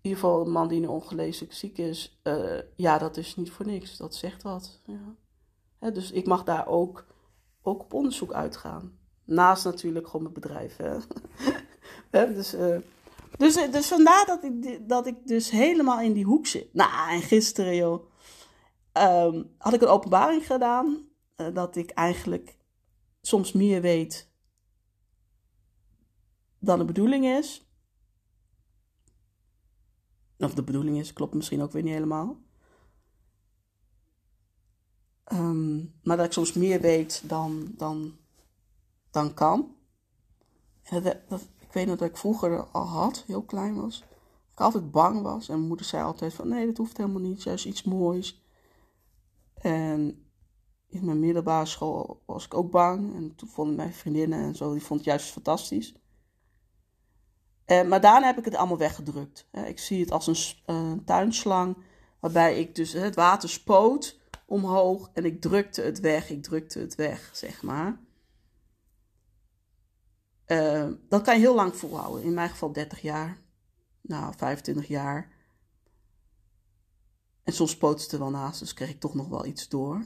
[0.01, 3.51] in ieder geval een man die nu ongeneeslijk ziek is, uh, ja, dat is niet
[3.51, 3.97] voor niks.
[3.97, 4.81] Dat zegt wat.
[5.79, 5.91] Ja.
[5.91, 7.05] dus ik mag daar ook,
[7.61, 8.97] ook op onderzoek uitgaan.
[9.25, 10.77] Naast natuurlijk gewoon mijn bedrijf.
[10.77, 10.97] Hè.
[12.33, 12.77] dus, uh,
[13.37, 16.73] dus, dus vandaar dat ik, dat ik dus helemaal in die hoek zit.
[16.73, 18.05] Nou, en gisteren, joh,
[18.93, 21.07] um, had ik een openbaring gedaan.
[21.53, 22.57] Dat ik eigenlijk
[23.25, 24.31] soms meer weet
[26.59, 27.67] dan de bedoeling is.
[30.37, 32.41] Of de bedoeling is, klopt misschien ook weer niet helemaal.
[35.31, 38.17] Um, maar dat ik soms meer weet dan, dan,
[39.11, 39.75] dan kan.
[40.89, 44.03] Dat, dat, ik weet nog dat ik vroeger al had, heel klein was.
[44.51, 45.49] Ik altijd bang was.
[45.49, 47.43] En mijn moeder zei altijd van nee, dat hoeft helemaal niet.
[47.43, 48.43] Juist iets moois.
[49.53, 50.22] En
[50.93, 53.15] in mijn middelbare school was ik ook bang.
[53.15, 55.93] En toen vonden mijn vriendinnen en zo, die vond het juist fantastisch.
[57.65, 59.47] Uh, maar daarna heb ik het allemaal weggedrukt.
[59.51, 61.77] Ik zie het als een uh, tuinslang,
[62.19, 66.95] waarbij ik dus het water spoot omhoog en ik drukte het weg, ik drukte het
[66.95, 67.99] weg, zeg maar.
[71.09, 73.37] dat kan je heel lang volhouden, in mijn geval 30 jaar,
[74.01, 75.31] nou 25 jaar.
[77.43, 80.05] En soms spoot het er wel naast, dus kreeg ik toch nog wel iets door.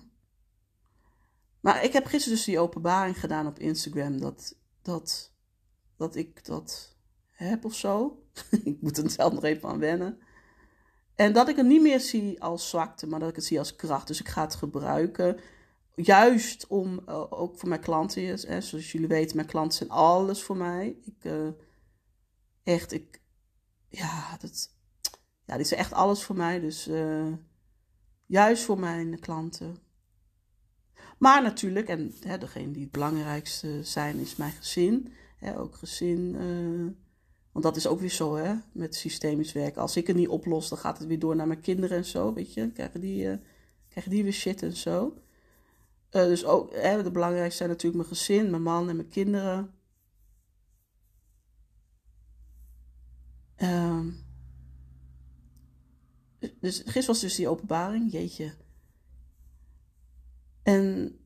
[1.68, 5.34] Maar ik heb gisteren dus die openbaring gedaan op Instagram dat, dat,
[5.98, 8.24] dat ik dat heb of zo.
[8.64, 10.20] ik moet er zelf nog even aan wennen.
[11.16, 13.76] En dat ik het niet meer zie als zwakte, maar dat ik het zie als
[13.76, 14.08] kracht.
[14.08, 15.40] Dus ik ga het gebruiken.
[15.96, 20.44] Juist om, uh, ook voor mijn klanten, hè, zoals jullie weten, mijn klanten zijn alles
[20.44, 20.98] voor mij.
[21.02, 21.50] Ik, uh,
[22.64, 23.22] echt, ik,
[23.90, 24.70] ja, dat,
[25.46, 26.60] ja, dit is echt alles voor mij.
[26.60, 27.34] Dus uh,
[28.26, 29.87] juist voor mijn klanten.
[31.18, 35.14] Maar natuurlijk, en hè, degene die het belangrijkste zijn, is mijn gezin.
[35.38, 36.36] Hè, ook gezin
[37.58, 39.82] want dat is ook weer zo, hè, met systemisch werken.
[39.82, 42.34] Als ik het niet oplos, dan gaat het weer door naar mijn kinderen en zo,
[42.34, 42.72] weet je.
[42.72, 43.36] Krijgen die, uh,
[43.90, 45.22] krijgen die weer shit en zo.
[46.12, 49.74] Uh, dus ook, hè, de belangrijkste zijn natuurlijk mijn gezin, mijn man en mijn kinderen.
[53.58, 54.06] Uh,
[56.40, 58.54] dus gisteren was dus die openbaring, jeetje.
[60.68, 61.20] En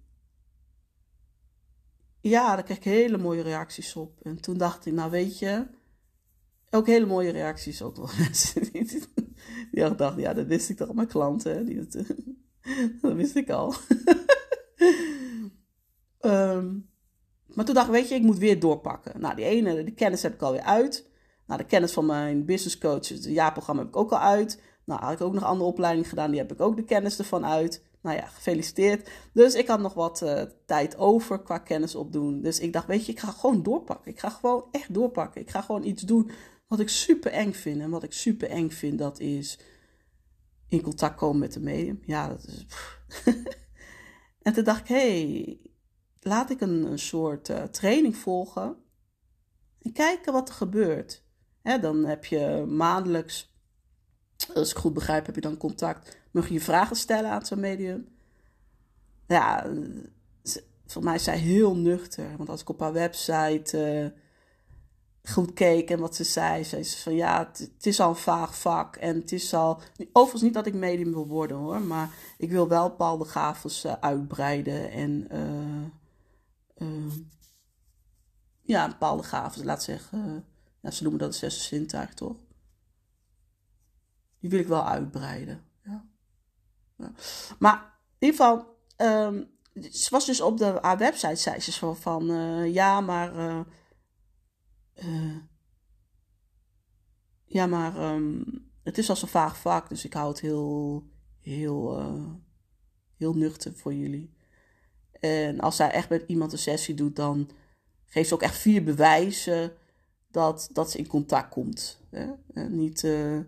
[2.20, 4.20] ja, daar kreeg ik hele mooie reacties op.
[4.22, 5.68] En toen dacht ik, nou weet je,
[6.70, 8.86] ook hele mooie reacties ook wel mensen die,
[9.72, 12.16] die dachten, ja, dat wist ik toch, mijn klanten, die het,
[13.02, 13.74] dat wist ik al.
[16.22, 16.90] um,
[17.56, 19.20] maar toen dacht ik, weet je, ik moet weer doorpakken.
[19.20, 21.10] Nou, die ene, die kennis heb ik alweer uit.
[21.46, 24.62] Nou, de kennis van mijn business coach, het jaarprogramma heb ik ook al uit.
[24.86, 27.46] Nou, had ik ook nog andere opleidingen gedaan, die heb ik ook de kennis ervan
[27.46, 27.90] uit.
[28.02, 29.10] Nou ja, gefeliciteerd.
[29.34, 32.42] Dus ik had nog wat uh, tijd over qua kennis opdoen.
[32.42, 34.12] Dus ik dacht, weet je, ik ga gewoon doorpakken.
[34.12, 35.42] Ik ga gewoon echt doorpakken.
[35.42, 36.32] Ik ga gewoon iets doen
[36.68, 37.82] wat ik super eng vind.
[37.82, 39.60] En wat ik super eng vind, dat is
[40.68, 42.00] in contact komen met de medium.
[42.06, 42.66] Ja, dat is.
[44.42, 45.60] en toen dacht ik, hé, hey,
[46.20, 48.76] laat ik een, soort uh, training volgen.
[49.82, 51.24] En kijken wat er gebeurt.
[51.62, 53.51] Dan heb je maandelijks,
[54.54, 56.18] als ik goed begrijp, heb je dan contact.
[56.32, 58.08] Mag je je vragen stellen aan zo'n medium?
[59.28, 59.72] Ja,
[60.86, 62.38] voor mij is zij heel nuchter.
[62.38, 64.02] Want als ik op haar website.
[64.04, 64.20] Uh,
[65.24, 66.64] goed keek en wat ze zei.
[66.64, 69.82] Ze zei van ja, het, is al een vaag vak en het is al...
[70.12, 73.94] Overigens niet dat ik medium wil worden hoor, maar ik wil wel bepaalde gaves uh,
[74.00, 75.28] uitbreiden en...
[75.32, 77.14] Uh,
[78.62, 80.46] ja, bepaalde gaven, laat zeggen...
[80.82, 82.36] ja, ze noemen dat de zesde zintuig, toch?
[84.42, 86.06] Die wil ik wel uitbreiden, ja.
[86.98, 87.12] ja.
[87.60, 88.70] Maar in ieder geval...
[88.98, 89.50] Um,
[89.92, 92.26] ze was dus op de, haar website, zei ze van, van
[92.72, 93.36] ja, maar
[94.96, 95.38] uh,
[97.46, 98.44] ja, maar um,
[98.84, 101.04] het is al zo'n vaag vak, dus ik hou het heel,
[101.40, 102.12] heel,
[103.18, 104.34] heel nuchter voor jullie.
[105.12, 107.50] En als zij echt met iemand een sessie doet, dan
[108.06, 109.74] geeft ze ook echt vier bewijzen
[110.32, 112.02] dat, dat ze in contact komt.
[112.10, 112.28] Hè?
[112.70, 113.40] Niet, uh,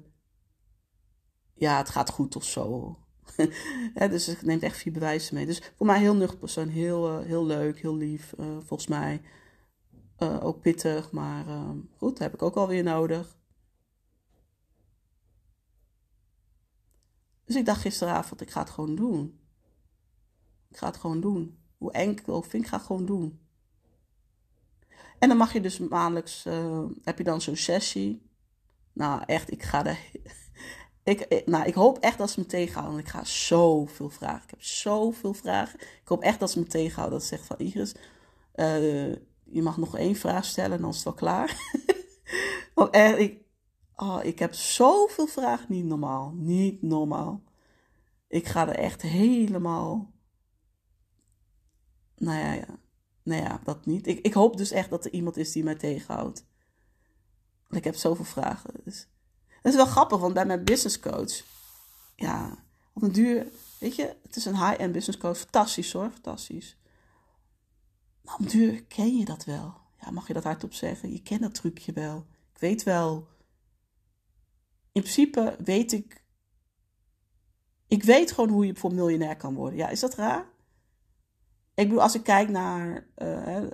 [1.64, 2.98] ja, het gaat goed of zo.
[4.10, 5.46] dus ik neemt echt vier bewijzen mee.
[5.46, 6.68] Dus voor mij heel nuchter persoon.
[6.68, 8.34] Heel, uh, heel leuk, heel lief.
[8.40, 9.22] Uh, volgens mij
[10.20, 11.12] uh, ook pittig.
[11.12, 11.46] Maar
[11.98, 13.38] goed, dat heb ik ook alweer nodig.
[17.46, 19.40] Dus ik dacht gisteravond, ik ga het gewoon doen.
[20.70, 21.58] Ik ga het gewoon doen.
[21.78, 23.40] Hoe enkel ik vind, ik ga het gewoon doen.
[25.20, 26.44] En dan mag je dus maandelijks,
[27.04, 28.30] heb je dan zo'n sessie.
[28.94, 30.00] Nou, echt, ik ga er
[31.04, 33.00] ik, nou, ik hoop echt dat ze me tegenhouden.
[33.00, 34.44] Ik ga zoveel vragen.
[34.44, 35.80] Ik heb zoveel vragen.
[35.80, 37.20] Ik hoop echt dat ze me tegenhouden.
[37.20, 37.96] Dat ze zegt van Iris,
[38.56, 39.12] uh,
[39.44, 41.58] je mag nog één vraag stellen en dan is het wel klaar.
[42.76, 43.42] want echt, ik,
[43.96, 45.66] oh, ik heb zoveel vragen.
[45.70, 46.34] Niet normaal.
[46.36, 47.44] Niet normaal.
[48.28, 50.12] Ik ga er echt helemaal...
[52.16, 52.80] Nou ja, ja.
[53.24, 54.08] Nou ja, dat niet.
[54.08, 56.46] Ik, ik hoop dus echt dat er iemand is die mij tegenhoudt.
[57.64, 58.74] Want ik heb zoveel vragen.
[58.84, 59.08] Dus
[59.64, 61.44] dat is wel grappig, want bij mijn business coach,
[62.16, 62.58] ja,
[62.94, 63.48] op een duur,
[63.80, 66.78] weet je, het is een high-end business coach, fantastisch hoor, fantastisch.
[68.22, 69.74] Maar op een duur ken je dat wel.
[70.00, 71.12] Ja, mag je dat hardop zeggen?
[71.12, 72.26] Je kent dat trucje wel.
[72.54, 73.28] Ik weet wel.
[74.92, 76.24] In principe weet ik.
[77.88, 79.78] Ik weet gewoon hoe je voor miljonair kan worden.
[79.78, 80.46] Ja, is dat raar?
[81.74, 83.68] Ik bedoel, als ik kijk naar uh,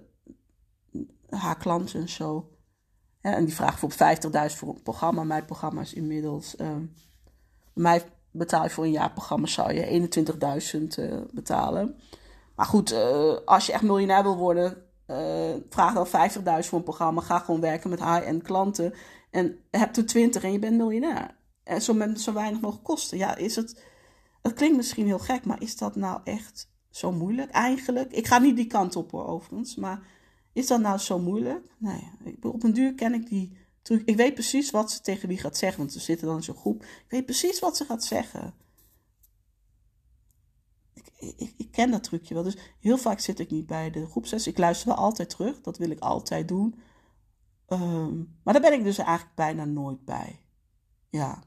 [1.30, 2.59] haar klanten en zo
[3.22, 3.92] en die vragen voor
[4.52, 5.24] 50.000 voor een programma.
[5.24, 6.56] Mijn programma is inmiddels.
[6.58, 6.76] Uh,
[7.74, 10.10] mij betaal je voor een jaarprogramma zou je
[10.74, 11.96] 21.000 uh, eh, betalen.
[12.56, 16.84] Maar goed, uh, als je echt miljonair wil worden, uh, vraag dan 50.000 voor een
[16.84, 17.22] programma.
[17.22, 18.94] Ga gewoon werken met high-end klanten.
[19.32, 21.36] En heb er 20 en je bent miljonair.
[21.64, 23.18] En zo met zo weinig mogelijk kosten.
[23.18, 23.84] Ja, is het.
[24.42, 28.12] Het klinkt misschien heel gek, maar is dat nou echt zo moeilijk eigenlijk?
[28.12, 29.76] Ik ga niet die kant op hoor, overigens.
[29.76, 30.00] Maar
[30.60, 31.76] is dat nou zo moeilijk?
[31.78, 34.04] Nee, op een duur ken ik die terug.
[34.04, 36.56] Ik weet precies wat ze tegen wie gaat zeggen, want ze zitten dan in zo'n
[36.56, 36.84] groep.
[36.84, 38.54] Ik weet precies wat ze gaat zeggen.
[40.94, 42.44] Ik, ik, ik, ken dat trucje wel.
[42.44, 44.48] Dus heel vaak zit ik niet bij de groepsles.
[44.48, 45.62] Ik luister wel altijd terug.
[45.62, 46.76] Dat wil ik altijd doen.
[47.68, 50.40] Um, maar daar ben ik dus eigenlijk bijna nooit bij.
[51.10, 51.44] Ja,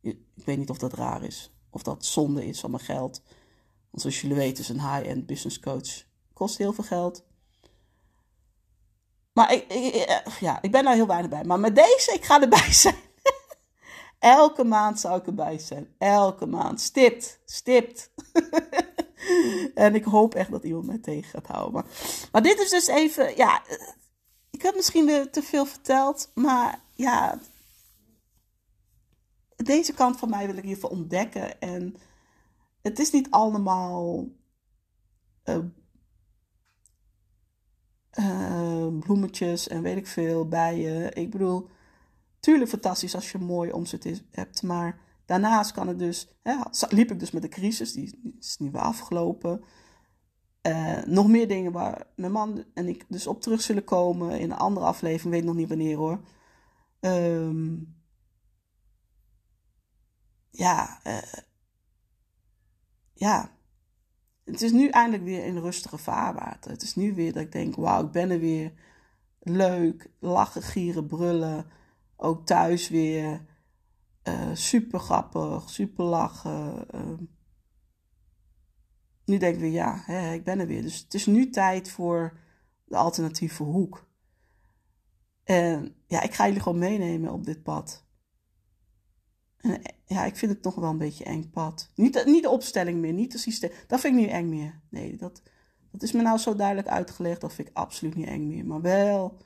[0.00, 1.52] ik weet niet of dat raar is.
[1.70, 3.22] Of dat zonde is van mijn geld.
[3.90, 6.04] Want zoals jullie weten is een high-end business coach.
[6.32, 7.26] Kost heel veel geld.
[9.38, 11.44] Maar ik, ik, ja, ik ben daar heel weinig bij.
[11.44, 12.94] Maar met deze, ik ga erbij zijn.
[14.18, 15.94] Elke maand zou ik erbij zijn.
[15.98, 16.80] Elke maand.
[16.80, 17.40] Stipt.
[17.44, 18.10] Stipt.
[19.74, 21.72] en ik hoop echt dat iemand mij tegen gaat houden.
[21.72, 21.84] Maar,
[22.32, 23.62] maar dit is dus even, ja.
[24.50, 26.30] Ik heb misschien te veel verteld.
[26.34, 27.38] Maar ja.
[29.56, 31.60] Deze kant van mij wil ik hiervoor ontdekken.
[31.60, 31.96] En
[32.82, 34.24] het is niet allemaal.
[35.44, 35.58] Uh,
[38.14, 41.14] uh, bloemetjes en weet ik veel, bijen.
[41.14, 41.68] Ik bedoel,
[42.40, 46.56] tuurlijk fantastisch als je een mooie omzet hebt, maar daarnaast kan ik dus, hè,
[46.88, 49.64] liep ik dus met de crisis, die, is niet weer afgelopen.
[50.62, 54.50] Uh, nog meer dingen waar mijn man en ik dus op terug zullen komen in
[54.50, 56.20] een andere aflevering, weet nog niet wanneer hoor.
[57.00, 57.96] Um,
[60.50, 61.42] ja, uh,
[63.14, 63.57] ja,
[64.50, 66.70] het is nu eindelijk weer in rustige vaarwater.
[66.70, 68.72] Het is nu weer dat ik denk, wauw, ik ben er weer.
[69.40, 71.66] Leuk, lachen, gieren, brullen.
[72.16, 73.46] Ook thuis weer.
[74.28, 76.86] Uh, super grappig, super lachen.
[76.94, 77.18] Uh,
[79.24, 80.82] nu denk ik weer, ja, hè, ik ben er weer.
[80.82, 82.38] Dus het is nu tijd voor
[82.84, 84.06] de alternatieve hoek.
[85.44, 88.06] En ja, ik ga jullie gewoon meenemen op dit pad.
[89.60, 91.90] En ja, ik vind het nog wel een beetje eng pad.
[91.94, 93.70] Niet, niet de opstelling meer, niet het systeem.
[93.86, 94.80] Dat vind ik niet eng meer.
[94.90, 95.42] Nee, dat,
[95.90, 97.40] dat is me nou zo duidelijk uitgelegd.
[97.40, 98.66] Dat vind ik absoluut niet eng meer.
[98.66, 99.36] Maar wel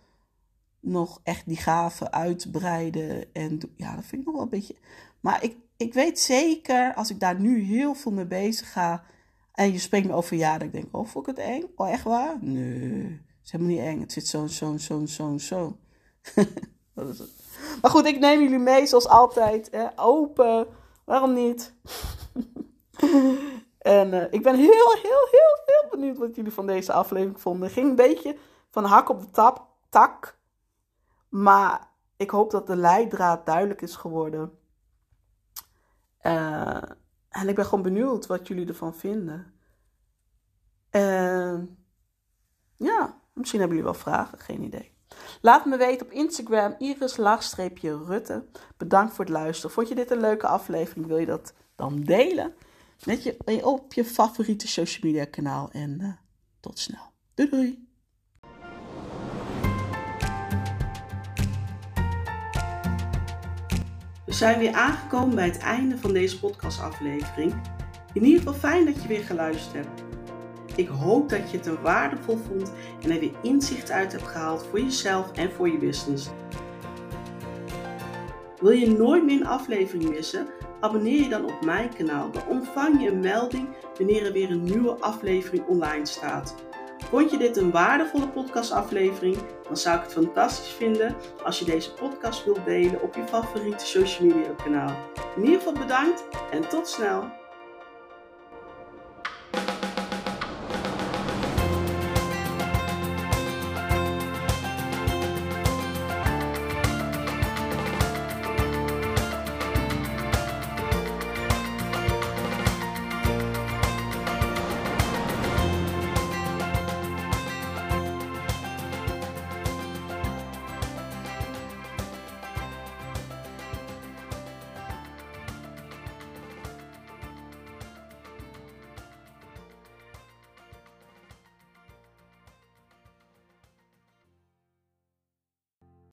[0.81, 3.33] nog echt die gaven uitbreiden.
[3.33, 4.77] En ja, dat vind ik nog wel een beetje.
[5.21, 9.05] Maar ik, ik weet zeker, als ik daar nu heel veel mee bezig ga.
[9.53, 11.65] En je spreekt me over ja, ik denk, oh, vond ik het eng?
[11.77, 12.37] Oh, echt waar?
[12.41, 14.01] Nee, het is helemaal niet eng.
[14.01, 15.79] Het zit zo, zo, zo, zo, zo.
[16.95, 17.31] dat is het.
[17.83, 19.69] Maar goed, ik neem jullie mee zoals altijd.
[19.71, 20.67] Hè, open.
[21.05, 21.75] Waarom niet?
[23.79, 27.71] en uh, ik ben heel, heel, heel, heel benieuwd wat jullie van deze aflevering vonden.
[27.71, 28.37] Ging een beetje
[28.71, 30.39] van hak op de tap, tak.
[31.29, 34.59] Maar ik hoop dat de leidraad duidelijk is geworden.
[36.23, 36.83] Uh,
[37.29, 39.55] en ik ben gewoon benieuwd wat jullie ervan vinden.
[40.91, 41.85] En
[42.77, 44.92] ja, misschien hebben jullie wel vragen, geen idee.
[45.41, 48.45] Laat me weten op Instagram iris-rutte.
[48.77, 49.71] Bedankt voor het luisteren.
[49.71, 51.07] Vond je dit een leuke aflevering?
[51.07, 52.55] Wil je dat dan delen
[53.05, 55.71] met je, op je favoriete social media kanaal?
[55.73, 56.13] En uh,
[56.61, 57.13] tot snel.
[57.35, 57.91] Doei doei!
[64.27, 67.61] We zijn weer aangekomen bij het einde van deze podcastaflevering.
[68.13, 70.02] In ieder geval fijn dat je weer geluisterd hebt.
[70.77, 74.67] Ik hoop dat je het er waardevol vond en er weer inzicht uit hebt gehaald
[74.71, 76.29] voor jezelf en voor je business.
[78.61, 80.47] Wil je nooit meer een aflevering missen?
[80.81, 82.31] Abonneer je dan op mijn kanaal.
[82.31, 83.69] Dan ontvang je een melding
[83.99, 86.55] wanneer er weer een nieuwe aflevering online staat.
[86.99, 89.37] Vond je dit een waardevolle podcastaflevering?
[89.67, 93.87] Dan zou ik het fantastisch vinden als je deze podcast wilt delen op je favoriete
[93.87, 94.97] social media kanaal.
[95.37, 97.42] In ieder geval bedankt en tot snel!